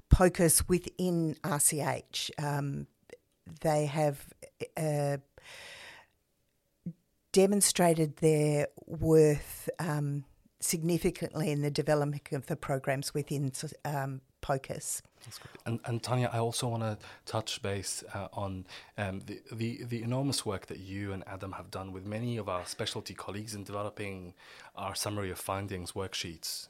POCUS 0.08 0.68
within 0.68 1.36
RCH. 1.42 2.30
Um, 2.42 2.86
they 3.60 3.86
have 3.86 4.24
uh, 4.76 5.18
demonstrated 7.36 8.16
their 8.16 8.66
worth 8.86 9.68
um, 9.78 10.24
significantly 10.58 11.50
in 11.50 11.60
the 11.60 11.70
development 11.70 12.22
of 12.32 12.46
the 12.46 12.56
programs 12.56 13.12
within 13.12 13.52
um, 13.84 14.22
POCUS. 14.40 15.02
And, 15.66 15.78
and 15.84 16.02
Tania, 16.02 16.30
I 16.32 16.38
also 16.38 16.66
want 16.66 16.82
to 16.82 16.96
touch 17.26 17.60
base 17.60 18.02
uh, 18.14 18.28
on 18.32 18.66
um, 18.96 19.20
the, 19.26 19.42
the, 19.52 19.84
the 19.84 20.02
enormous 20.02 20.46
work 20.46 20.64
that 20.68 20.78
you 20.78 21.12
and 21.12 21.22
Adam 21.26 21.52
have 21.52 21.70
done 21.70 21.92
with 21.92 22.06
many 22.06 22.38
of 22.38 22.48
our 22.48 22.64
specialty 22.64 23.12
colleagues 23.12 23.54
in 23.54 23.64
developing 23.64 24.32
our 24.74 24.94
summary 24.94 25.30
of 25.30 25.38
findings 25.38 25.92
worksheets. 25.92 26.68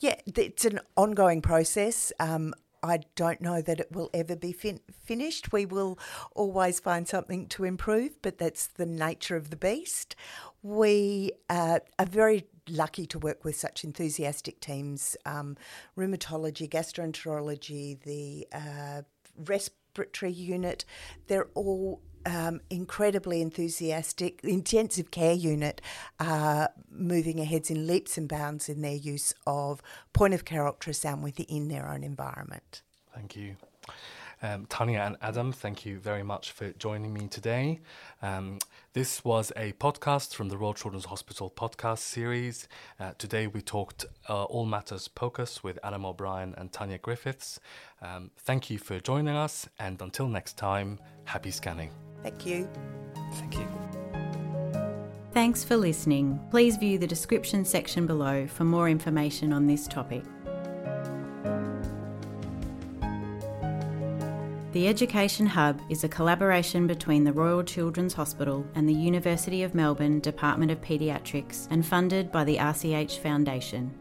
Yeah, 0.00 0.16
it's 0.26 0.64
an 0.64 0.80
ongoing 0.96 1.42
process. 1.42 2.12
Um, 2.18 2.54
I 2.82 3.00
don't 3.16 3.40
know 3.40 3.60
that 3.62 3.80
it 3.80 3.92
will 3.92 4.10
ever 4.14 4.36
be 4.36 4.52
fin- 4.52 4.80
finished. 5.04 5.52
We 5.52 5.66
will 5.66 5.98
always 6.34 6.80
find 6.80 7.06
something 7.08 7.46
to 7.48 7.64
improve, 7.64 8.20
but 8.22 8.38
that's 8.38 8.66
the 8.66 8.86
nature 8.86 9.36
of 9.36 9.50
the 9.50 9.56
beast. 9.56 10.14
We 10.62 11.32
uh, 11.48 11.80
are 11.98 12.06
very 12.06 12.46
lucky 12.68 13.06
to 13.06 13.18
work 13.18 13.44
with 13.44 13.56
such 13.56 13.84
enthusiastic 13.84 14.60
teams 14.60 15.16
um, 15.24 15.56
rheumatology, 15.96 16.68
gastroenterology, 16.68 18.00
the 18.02 18.46
uh, 18.52 19.02
respiratory 19.36 20.32
unit. 20.32 20.84
They're 21.26 21.48
all 21.54 22.02
um, 22.28 22.60
incredibly 22.68 23.40
enthusiastic. 23.40 24.40
Intensive 24.44 25.10
care 25.10 25.32
unit 25.32 25.80
are 26.20 26.70
moving 26.90 27.40
ahead 27.40 27.70
in 27.70 27.86
leaps 27.86 28.18
and 28.18 28.28
bounds 28.28 28.68
in 28.68 28.82
their 28.82 28.94
use 28.94 29.34
of 29.46 29.80
point 30.12 30.34
of 30.34 30.44
care 30.44 30.62
ultrasound 30.62 31.22
within 31.22 31.68
their 31.68 31.88
own 31.88 32.04
environment. 32.04 32.82
Thank 33.14 33.34
you. 33.34 33.56
Um, 34.40 34.66
Tania 34.66 35.00
and 35.00 35.16
Adam, 35.20 35.50
thank 35.52 35.84
you 35.84 35.98
very 35.98 36.22
much 36.22 36.52
for 36.52 36.70
joining 36.72 37.12
me 37.12 37.26
today. 37.26 37.80
Um, 38.22 38.58
this 38.92 39.24
was 39.24 39.50
a 39.56 39.72
podcast 39.72 40.32
from 40.34 40.48
the 40.48 40.56
Royal 40.56 40.74
Children's 40.74 41.06
Hospital 41.06 41.50
podcast 41.50 41.98
series. 41.98 42.68
Uh, 43.00 43.14
today 43.18 43.48
we 43.48 43.62
talked 43.62 44.04
uh, 44.28 44.44
All 44.44 44.66
Matters 44.66 45.08
POCUS 45.08 45.64
with 45.64 45.78
Adam 45.82 46.06
O'Brien 46.06 46.54
and 46.56 46.72
Tania 46.72 46.98
Griffiths. 46.98 47.58
Um, 48.00 48.30
thank 48.36 48.70
you 48.70 48.78
for 48.78 49.00
joining 49.00 49.34
us, 49.34 49.68
and 49.80 50.00
until 50.00 50.28
next 50.28 50.56
time, 50.56 51.00
happy 51.24 51.50
scanning. 51.50 51.90
Thank 52.22 52.46
you. 52.46 52.68
Thank 53.34 53.56
you. 53.56 53.68
Thanks 55.32 55.62
for 55.62 55.76
listening. 55.76 56.40
Please 56.50 56.76
view 56.76 56.98
the 56.98 57.06
description 57.06 57.64
section 57.64 58.06
below 58.06 58.46
for 58.46 58.64
more 58.64 58.88
information 58.88 59.52
on 59.52 59.66
this 59.66 59.86
topic. 59.86 60.24
The 64.72 64.86
Education 64.86 65.46
Hub 65.46 65.80
is 65.88 66.04
a 66.04 66.08
collaboration 66.08 66.86
between 66.86 67.24
the 67.24 67.32
Royal 67.32 67.62
Children's 67.62 68.14
Hospital 68.14 68.66
and 68.74 68.88
the 68.88 68.94
University 68.94 69.62
of 69.62 69.74
Melbourne 69.74 70.20
Department 70.20 70.70
of 70.70 70.80
Paediatrics 70.80 71.68
and 71.70 71.86
funded 71.86 72.30
by 72.30 72.44
the 72.44 72.58
RCH 72.58 73.18
Foundation. 73.18 73.94